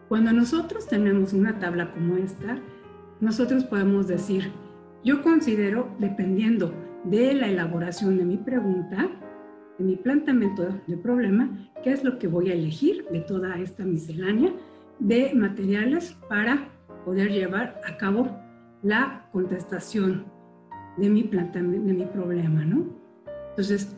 cuando 0.08 0.32
nosotros 0.32 0.86
tenemos 0.86 1.34
una 1.34 1.58
tabla 1.58 1.92
como 1.92 2.16
esta, 2.16 2.58
nosotros 3.24 3.64
podemos 3.64 4.06
decir, 4.06 4.52
yo 5.02 5.22
considero, 5.22 5.88
dependiendo 5.98 6.74
de 7.04 7.34
la 7.34 7.48
elaboración 7.48 8.18
de 8.18 8.24
mi 8.24 8.36
pregunta, 8.36 9.10
de 9.78 9.84
mi 9.84 9.96
planteamiento 9.96 10.68
de 10.86 10.96
problema, 10.98 11.70
qué 11.82 11.92
es 11.92 12.04
lo 12.04 12.18
que 12.18 12.28
voy 12.28 12.50
a 12.50 12.54
elegir 12.54 13.06
de 13.10 13.20
toda 13.20 13.58
esta 13.58 13.84
miscelánea 13.84 14.52
de 14.98 15.32
materiales 15.34 16.16
para 16.28 16.68
poder 17.04 17.32
llevar 17.32 17.80
a 17.86 17.96
cabo 17.96 18.28
la 18.82 19.26
contestación 19.32 20.26
de 20.98 21.08
mi 21.08 21.22
de 21.22 21.60
mi 21.62 22.04
problema, 22.04 22.64
¿no? 22.64 22.86
Entonces, 23.50 23.96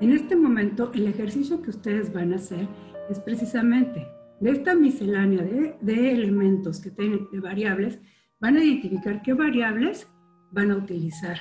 en 0.00 0.12
este 0.12 0.34
momento, 0.34 0.90
el 0.92 1.06
ejercicio 1.06 1.62
que 1.62 1.70
ustedes 1.70 2.12
van 2.12 2.32
a 2.32 2.36
hacer 2.36 2.68
es 3.08 3.20
precisamente 3.20 4.06
de 4.40 4.50
esta 4.50 4.74
miscelánea 4.74 5.42
de, 5.42 5.76
de 5.80 6.12
elementos 6.12 6.80
que 6.80 6.90
tienen, 6.90 7.28
de 7.32 7.40
variables, 7.40 8.00
van 8.40 8.56
a 8.56 8.64
identificar 8.64 9.22
qué 9.22 9.34
variables 9.34 10.08
van 10.52 10.70
a 10.70 10.76
utilizar. 10.76 11.38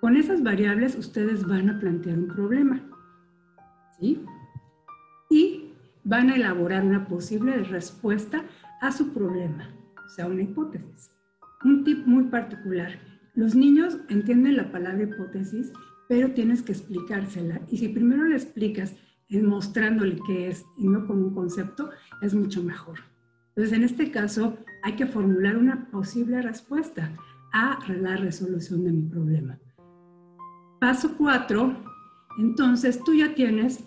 Con 0.00 0.16
esas 0.16 0.42
variables 0.42 0.96
ustedes 0.96 1.46
van 1.46 1.70
a 1.70 1.78
plantear 1.78 2.18
un 2.18 2.28
problema, 2.28 2.82
¿sí? 3.98 4.24
Y 5.30 5.72
van 6.04 6.30
a 6.30 6.36
elaborar 6.36 6.84
una 6.84 7.06
posible 7.06 7.56
respuesta 7.64 8.44
a 8.80 8.90
su 8.90 9.12
problema, 9.12 9.68
o 10.04 10.08
sea, 10.08 10.26
una 10.26 10.42
hipótesis. 10.42 11.10
Un 11.64 11.84
tip 11.84 12.06
muy 12.06 12.24
particular. 12.24 12.98
Los 13.34 13.54
niños 13.54 13.98
entienden 14.08 14.56
la 14.56 14.72
palabra 14.72 15.04
hipótesis 15.04 15.72
pero 16.12 16.32
tienes 16.32 16.60
que 16.62 16.72
explicársela. 16.72 17.62
Y 17.70 17.78
si 17.78 17.88
primero 17.88 18.24
le 18.24 18.36
explicas 18.36 18.94
mostrándole 19.30 20.18
qué 20.26 20.48
es 20.48 20.62
y 20.76 20.86
no 20.86 21.06
como 21.06 21.28
un 21.28 21.34
concepto, 21.34 21.88
es 22.20 22.34
mucho 22.34 22.62
mejor. 22.62 22.98
Entonces, 23.54 23.76
en 23.76 23.84
este 23.84 24.10
caso, 24.10 24.56
hay 24.82 24.94
que 24.94 25.06
formular 25.06 25.56
una 25.56 25.90
posible 25.90 26.40
respuesta 26.40 27.12
a 27.52 27.78
la 27.88 28.16
resolución 28.16 28.84
de 28.84 28.92
mi 28.92 29.02
problema. 29.02 29.58
Paso 30.80 31.16
cuatro, 31.18 31.76
entonces 32.38 33.02
tú 33.04 33.14
ya 33.14 33.34
tienes, 33.34 33.84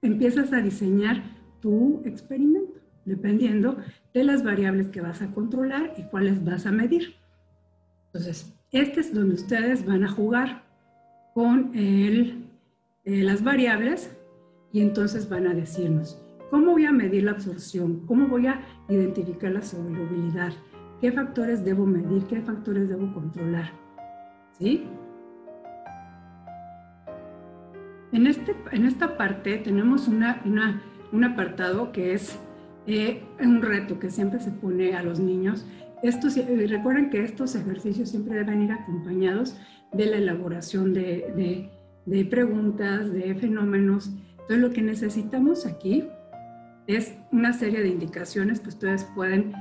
empiezas 0.00 0.52
a 0.52 0.62
diseñar 0.62 1.22
tu 1.60 2.02
experimento, 2.04 2.80
dependiendo 3.04 3.76
de 4.14 4.24
las 4.24 4.42
variables 4.42 4.88
que 4.88 5.02
vas 5.02 5.20
a 5.20 5.30
controlar 5.32 5.94
y 5.98 6.02
cuáles 6.04 6.42
vas 6.42 6.66
a 6.66 6.72
medir. 6.72 7.14
Entonces, 8.06 8.54
este 8.72 9.00
es 9.00 9.14
donde 9.14 9.34
ustedes 9.34 9.84
van 9.84 10.02
a 10.02 10.08
jugar 10.10 10.64
con 11.34 11.72
eh, 11.74 12.34
las 13.04 13.44
variables 13.44 14.10
y 14.72 14.80
entonces 14.80 15.28
van 15.28 15.46
a 15.46 15.54
decirnos, 15.54 16.20
¿cómo 16.54 16.70
voy 16.70 16.84
a 16.84 16.92
medir 16.92 17.24
la 17.24 17.32
absorción? 17.32 18.06
¿Cómo 18.06 18.28
voy 18.28 18.46
a 18.46 18.60
identificar 18.88 19.50
la 19.50 19.60
solubilidad? 19.60 20.52
¿Qué 21.00 21.10
factores 21.10 21.64
debo 21.64 21.84
medir? 21.84 22.22
¿Qué 22.26 22.40
factores 22.42 22.88
debo 22.88 23.12
controlar? 23.12 23.72
¿Sí? 24.52 24.84
En, 28.12 28.28
este, 28.28 28.54
en 28.70 28.84
esta 28.84 29.16
parte 29.16 29.58
tenemos 29.58 30.06
una, 30.06 30.40
un 31.10 31.24
apartado 31.24 31.90
que 31.90 32.12
es 32.14 32.38
eh, 32.86 33.24
un 33.40 33.60
reto 33.60 33.98
que 33.98 34.12
siempre 34.12 34.38
se 34.38 34.52
pone 34.52 34.94
a 34.94 35.02
los 35.02 35.18
niños. 35.18 35.66
Estos, 36.04 36.36
eh, 36.36 36.66
recuerden 36.68 37.10
que 37.10 37.24
estos 37.24 37.56
ejercicios 37.56 38.10
siempre 38.10 38.36
deben 38.36 38.62
ir 38.62 38.70
acompañados 38.70 39.58
de 39.92 40.06
la 40.06 40.18
elaboración 40.18 40.94
de, 40.94 41.68
preguntas, 42.30 43.12
de 43.12 43.34
fenómenos. 43.34 44.12
Entonces 44.42 44.58
lo 44.58 44.70
que 44.70 44.82
necesitamos 44.82 45.66
aquí 45.66 46.04
es 46.86 47.16
una 47.32 47.52
serie 47.52 47.80
de 47.80 47.88
indicaciones 47.88 48.60
que 48.60 48.68
ustedes 48.68 49.04
pueden 49.14 49.54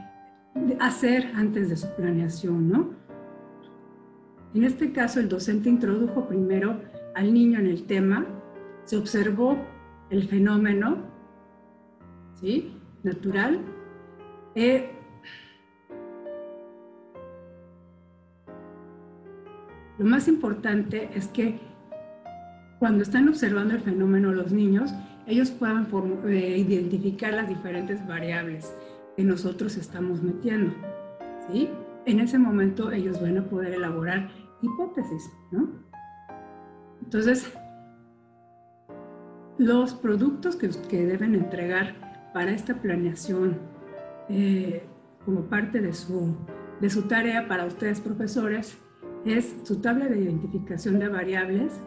hacer 0.80 1.32
antes 1.36 1.70
de 1.70 1.78
su 1.78 1.88
planeación, 1.96 2.70
¿no? 2.70 2.92
En 4.54 4.64
este 4.64 4.92
caso, 4.92 5.20
el 5.20 5.30
docente 5.30 5.70
introdujo 5.70 6.28
primero 6.28 6.80
al 7.16 7.34
niño 7.34 7.60
en 7.60 7.68
el 7.68 7.86
tema, 7.86 8.26
se 8.86 8.98
observó 8.98 9.58
el 10.10 10.28
fenómeno, 10.28 10.98
¿sí? 12.40 12.78
Natural. 13.04 13.60
Eh, 14.56 14.94
Lo 20.00 20.06
más 20.06 20.28
importante 20.28 21.10
es 21.14 21.28
que 21.28 21.60
cuando 22.80 23.04
están 23.04 23.30
observando 23.30 23.76
el 23.76 23.82
fenómeno 23.82 24.34
los 24.34 24.52
niños, 24.52 24.92
ellos 25.26 25.52
puedan 25.52 25.88
eh, 26.28 26.58
identificar 26.58 27.34
las 27.34 27.48
diferentes 27.48 28.06
variables 28.08 28.74
que 29.16 29.24
nosotros 29.24 29.78
estamos 29.78 30.22
metiendo. 30.22 30.74
¿sí? 31.50 31.70
En 32.06 32.20
ese 32.20 32.38
momento 32.38 32.92
ellos 32.92 33.22
van 33.22 33.38
a 33.38 33.44
poder 33.44 33.74
elaborar 33.74 34.30
hipótesis. 34.62 35.32
¿no? 35.52 35.70
Entonces, 37.04 37.52
los 39.58 39.94
productos 39.94 40.56
que, 40.56 40.70
que, 40.90 41.06
deben 41.06 41.36
entregar 41.36 42.32
para 42.34 42.52
esta 42.52 42.82
planeación 42.82 43.58
eh, 44.30 44.84
como 45.26 45.42
parte 45.42 45.80
de 45.80 45.94
su, 45.94 46.36
de 46.82 46.90
su 46.90 47.04
tarea 47.04 47.48
para 47.48 47.66
ustedes 47.66 48.02
profesores 48.02 48.78
es 49.26 49.56
su 49.64 49.80
tabla 49.80 50.08
de 50.08 50.20
identificación 50.20 51.00
de 51.00 51.08
variables, 51.08 51.80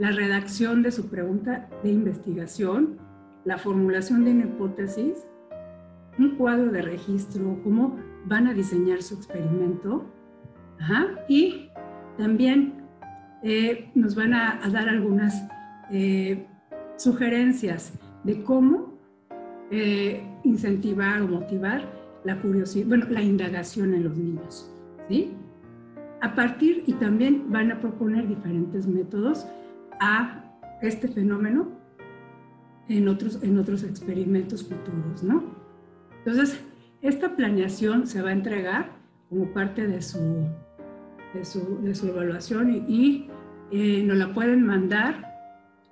la 0.00 0.10
redacción 0.12 0.82
de 0.82 0.90
su 0.92 1.10
pregunta 1.10 1.68
de 1.84 1.90
investigación, 1.90 2.96
la 3.44 3.58
formulación 3.58 4.24
de 4.24 4.30
una 4.30 4.44
hipótesis, 4.44 5.26
un 6.18 6.36
cuadro 6.36 6.72
de 6.72 6.80
registro, 6.80 7.60
cómo 7.62 7.98
van 8.24 8.46
a 8.46 8.54
diseñar 8.54 9.02
su 9.02 9.16
experimento, 9.16 10.06
y 11.28 11.68
también 12.16 12.82
eh, 13.42 13.90
nos 13.94 14.14
van 14.14 14.32
a, 14.32 14.58
dar 14.72 14.88
algunas 14.88 15.46
eh, 15.90 16.46
sugerencias 16.96 17.92
de 18.24 18.42
cómo 18.42 18.98
eh, 19.70 20.26
incentivar 20.44 21.20
o 21.20 21.28
motivar 21.28 21.84
la 22.24 22.40
curiosidad, 22.40 22.86
bueno, 22.86 23.06
la 23.10 23.22
indagación 23.22 23.92
en 23.92 24.04
los 24.04 24.16
niños, 24.16 24.72
¿sí? 25.10 25.34
A 26.22 26.34
partir, 26.34 26.84
y 26.86 26.94
también 26.94 27.50
van 27.50 27.70
a 27.70 27.80
proponer 27.80 28.26
diferentes 28.28 28.86
métodos 28.86 29.46
a 30.00 30.44
este 30.82 31.08
fenómeno 31.08 31.68
en 32.88 33.08
otros, 33.08 33.42
en 33.42 33.58
otros 33.58 33.84
experimentos 33.84 34.66
futuros, 34.66 35.22
¿no? 35.22 35.44
Entonces, 36.18 36.60
esta 37.02 37.36
planeación 37.36 38.06
se 38.06 38.20
va 38.20 38.30
a 38.30 38.32
entregar 38.32 38.90
como 39.28 39.52
parte 39.52 39.86
de 39.86 40.02
su, 40.02 40.46
de 41.32 41.94
su, 41.94 42.08
evaluación 42.08 42.84
y, 42.88 43.28
eh, 43.70 44.02
nos 44.02 44.16
la 44.16 44.34
pueden 44.34 44.66
mandar 44.66 45.30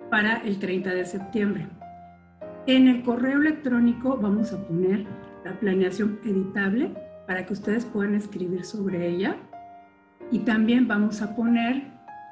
para 0.09 0.37
el 0.37 0.59
30 0.59 0.93
de 0.93 1.05
septiembre. 1.05 1.67
En 2.67 2.87
el 2.87 3.03
correo 3.03 3.39
electrónico 3.39 4.17
vamos 4.17 4.51
a 4.51 4.61
poner 4.67 5.05
la 5.45 5.57
planeación 5.59 6.19
editable 6.25 6.91
para 7.25 7.45
que 7.45 7.53
ustedes 7.53 7.85
puedan 7.85 8.15
escribir 8.15 8.65
sobre 8.65 9.07
ella 9.07 9.37
y 10.31 10.39
también 10.39 10.87
vamos 10.87 11.21
a 11.21 11.35
poner 11.35 11.83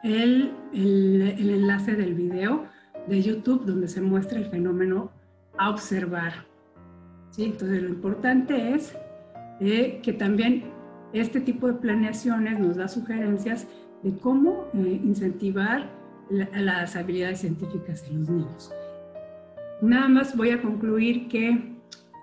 el, 0.03 0.51
el, 0.74 1.22
enlace 1.38 1.95
del 1.95 2.13
video 2.13 2.65
de 3.07 3.22
YouTube 3.22 3.65
donde 3.65 3.88
se 3.88 4.01
muestra 4.01 4.38
el 4.38 4.45
fenómeno 4.45 5.11
a 5.57 5.70
observar. 5.70 6.45
¿Sí? 7.32 7.45
Entonces 7.45 7.82
lo 7.82 7.89
importante 7.89 8.74
es 8.74 8.95
eh, 9.59 9.99
que 10.03 10.13
también 10.13 10.65
este 11.13 11.39
tipo 11.39 11.68
de 11.68 11.74
planeaciones 11.74 12.59
nos 12.59 12.76
da 12.76 12.88
sugerencias 12.88 13.68
de 14.03 14.18
cómo 14.18 14.68
eh, 14.74 15.01
incentivar 15.03 15.89
las 16.30 16.95
habilidades 16.95 17.39
científicas 17.39 18.05
en 18.09 18.20
los 18.20 18.30
niños. 18.30 18.72
Nada 19.82 20.09
más 20.09 20.36
voy 20.36 20.49
a 20.49 20.61
concluir 20.61 21.28
que 21.30 21.78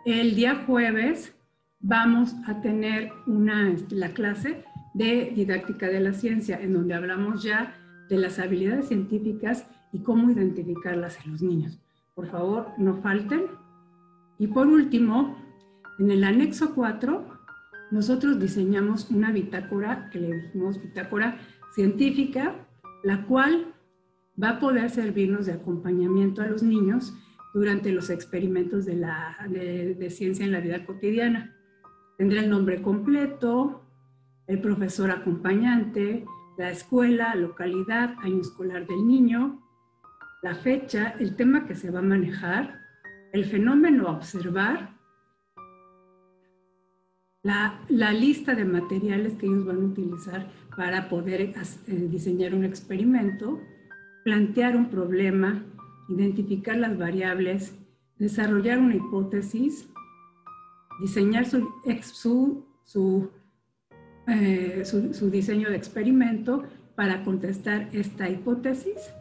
el 0.05 0.35
día 0.35 0.65
jueves 0.67 1.35
vamos 1.81 2.35
a 2.47 2.61
tener 2.61 3.11
una, 3.27 3.75
la 3.91 4.09
clase 4.09 4.65
de 4.95 5.33
didáctica 5.35 5.89
de 5.89 6.01
la 6.01 6.13
ciencia, 6.13 6.61
en 6.61 6.75
donde 6.75 6.95
hablamos 6.95 7.43
ya 7.43 7.75
de 8.09 8.19
las 8.19 8.39
habilidades 8.39 8.89
científicas 8.89 9.67
y 9.93 10.01
cómo 10.01 10.31
identificarlas 10.31 11.25
en 11.25 11.33
los 11.33 11.43
niños. 11.43 11.81
Por 12.15 12.27
favor, 12.27 12.69
no 12.79 12.97
falten. 12.97 13.47
Y 14.39 14.49
por 14.49 14.67
último, 14.67 15.37
en 15.99 16.11
el 16.11 16.25
anexo 16.25 16.75
4, 16.75 17.25
nosotros 17.91 18.41
diseñamos 18.41 19.11
una 19.11 19.31
bitácora, 19.31 20.11
que 20.11 20.19
le 20.19 20.33
dijimos 20.33 20.83
bitácora 20.83 21.39
científica, 21.75 22.67
la 23.03 23.25
cual 23.27 23.75
va 24.43 24.51
a 24.51 24.61
poder 24.61 24.91
servirnos 24.91 25.47
de 25.47 25.53
acompañamiento 25.53 26.43
a 26.43 26.47
los 26.47 26.63
niños 26.63 27.15
durante 27.53 27.93
los 27.93 28.11
experimentos 28.11 28.85
de, 28.85 28.97
la, 28.97 29.37
de, 29.49 30.11
ciencia 30.11 30.45
en 30.45 30.53
la 30.53 30.61
vida 30.61 30.85
cotidiana. 30.85 31.55
Tendrá 32.19 32.41
el 32.41 32.51
nombre 32.51 32.83
completo, 32.83 33.85
el 34.49 34.61
profesor 34.61 35.11
acompañante, 35.11 36.25
la 36.57 36.71
escuela, 36.71 37.35
localidad, 37.35 38.15
año 38.23 38.41
escolar 38.41 38.87
del 38.87 39.07
niño, 39.07 39.61
la 40.43 40.55
fecha, 40.55 41.15
el 41.19 41.37
tema 41.37 41.67
que 41.67 41.75
se 41.75 41.91
va 41.91 42.01
a 42.01 42.03
manejar, 42.03 42.81
el 43.33 43.45
fenómeno 43.45 44.09
a 44.09 44.13
observar, 44.13 44.95
la, 47.43 47.81
la, 47.89 48.13
lista 48.13 48.55
de 48.55 48.65
materiales 48.65 49.35
que 49.35 49.47
ellos 49.47 49.67
van 49.67 49.77
a 49.77 49.87
utilizar 49.87 50.51
para 50.77 51.09
poder 51.11 51.41
eh, 51.43 51.55
diseñar 51.87 52.55
un 52.55 52.65
experimento, 52.65 53.61
plantear 54.25 54.77
un 54.77 54.89
problema, 54.89 55.63
identificar 56.09 56.77
las 56.77 56.97
variables, 56.97 57.75
desarrollar 58.19 58.79
una 58.79 58.97
hipótesis, 58.97 59.89
diseñar 61.01 61.47
su, 61.47 61.71
su, 62.85 63.31
eh, 64.27 64.83
su, 64.85 65.13
su, 65.15 65.31
diseño 65.31 65.71
de 65.71 65.77
experimento 65.77 66.65
para 66.95 67.23
contestar 67.25 67.89
esta 67.93 68.29
hipótesis, 68.29 69.13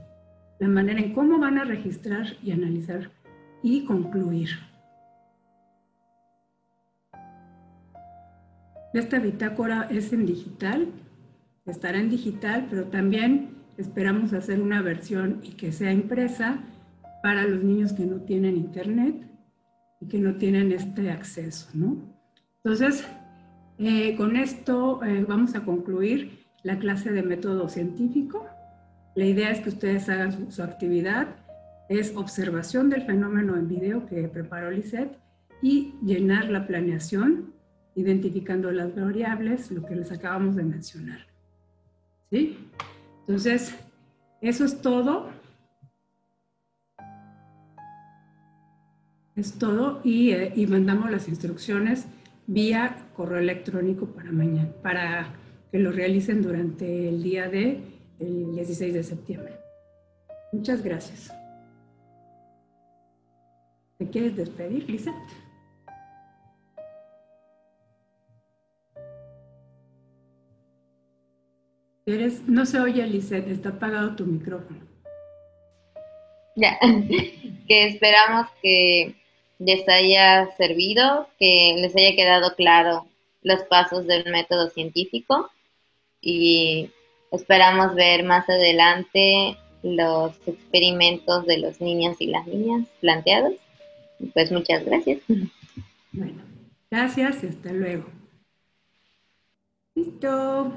la 0.60 0.68
manera 0.68 1.00
en 1.00 1.14
cómo 1.14 1.40
van 1.40 1.58
a 1.58 1.64
registrar 1.64 2.38
y 2.44 2.52
analizar 2.52 3.12
y 3.62 3.86
concluir. 3.86 4.50
Esta 8.94 9.18
bitácora 9.18 9.88
es 9.90 10.14
en 10.14 10.26
digital, 10.26 10.88
estará 11.66 12.00
en 12.00 12.10
digital, 12.10 12.68
pero 12.70 12.86
también 12.86 13.56
esperamos 13.78 14.34
hacer 14.34 14.62
una 14.62 14.82
versión 14.82 15.40
y 15.42 15.54
que 15.54 15.72
sea 15.72 15.92
impresa 15.92 16.60
para 17.24 17.48
los 17.48 17.64
niños 17.64 17.94
que 17.94 18.06
no 18.06 18.18
tienen 18.18 18.56
internet 18.56 19.16
y 20.00 20.08
que 20.08 20.20
no 20.20 20.36
tienen 20.36 20.72
este 20.72 21.10
acceso, 21.10 21.70
¿no? 21.74 21.98
Entonces, 22.64 23.08
eh, 23.80 24.16
con 24.16 24.36
esto 24.36 25.04
eh, 25.04 25.26
vamos 25.28 25.56
a 25.56 25.66
concluir 25.66 26.46
la 26.64 26.78
clase 26.80 27.12
de 27.12 27.24
método 27.24 27.70
científico. 27.70 28.46
La 29.16 29.26
idea 29.26 29.52
es 29.52 29.60
que 29.60 29.70
ustedes 29.70 30.10
hagan 30.10 30.52
su, 30.52 30.64
actividad, 30.64 31.28
es 31.90 32.16
observación 32.16 32.90
del 32.90 33.04
fenómeno 33.04 33.56
en 33.56 33.68
video 33.68 34.06
que 34.06 34.28
preparó 34.28 34.72
Lisette 34.72 35.18
y 35.62 35.94
llenar 36.04 36.50
la 36.50 36.66
planeación, 36.68 37.54
identificando 37.96 38.72
las 38.72 38.96
variables, 38.96 39.70
lo 39.72 39.86
que 39.86 39.96
les 39.96 40.12
acabamos 40.12 40.56
de 40.56 40.64
mencionar. 40.64 41.28
¿Sí? 42.32 42.58
Entonces, 43.22 43.76
eso 44.42 44.66
es 44.66 44.82
todo. 44.82 45.30
Es 49.36 49.54
todo 49.54 50.02
eh, 50.04 50.54
y, 50.56 50.68
mandamos 50.68 51.10
las 51.10 51.28
instrucciones 51.28 52.06
vía 52.48 53.08
correo 53.16 53.40
electrónico 53.40 54.08
para 54.08 54.32
mañana, 54.32 54.70
para 54.82 55.34
que 55.72 55.80
lo 55.80 55.92
realicen 55.92 56.42
durante 56.42 57.10
el 57.10 57.24
día 57.24 57.50
de 57.50 57.80
el 58.20 58.56
16 58.56 58.94
de 58.94 59.04
septiembre. 59.04 59.54
Muchas 60.52 60.84
gracias. 60.84 61.34
¿Te 63.98 64.10
quieres 64.10 64.36
despedir, 64.36 64.90
Lisette? 64.90 65.14
Eres, 72.06 72.48
no 72.48 72.66
se 72.66 72.80
oye, 72.80 73.06
Lisette, 73.08 73.48
está 73.48 73.70
apagado 73.70 74.16
tu 74.16 74.26
micrófono. 74.26 74.80
Ya, 76.56 76.78
que 77.68 77.88
esperamos 77.88 78.48
que 78.62 79.16
les 79.66 79.88
haya 79.88 80.50
servido, 80.58 81.28
que 81.40 81.76
les 81.78 81.96
haya 81.96 82.16
quedado 82.16 82.56
claro 82.56 83.08
los 83.42 83.64
pasos 83.64 84.08
del 84.08 84.30
método 84.32 84.70
científico 84.70 85.50
y 86.22 86.90
esperamos 87.32 87.96
ver 87.96 88.24
más 88.24 88.48
adelante 88.50 89.58
los 89.84 90.36
experimentos 90.48 91.46
de 91.46 91.58
los 91.58 91.82
niños 91.82 92.16
y 92.20 92.28
las 92.28 92.48
niñas 92.48 92.88
planteados. 93.02 93.54
Pues 94.34 94.52
muchas 94.52 94.86
gracias. 94.86 95.20
Bueno, 96.12 96.44
gracias 96.90 97.44
y 97.44 97.48
hasta 97.48 97.74
luego. 97.74 98.06
Listo. 99.96 100.72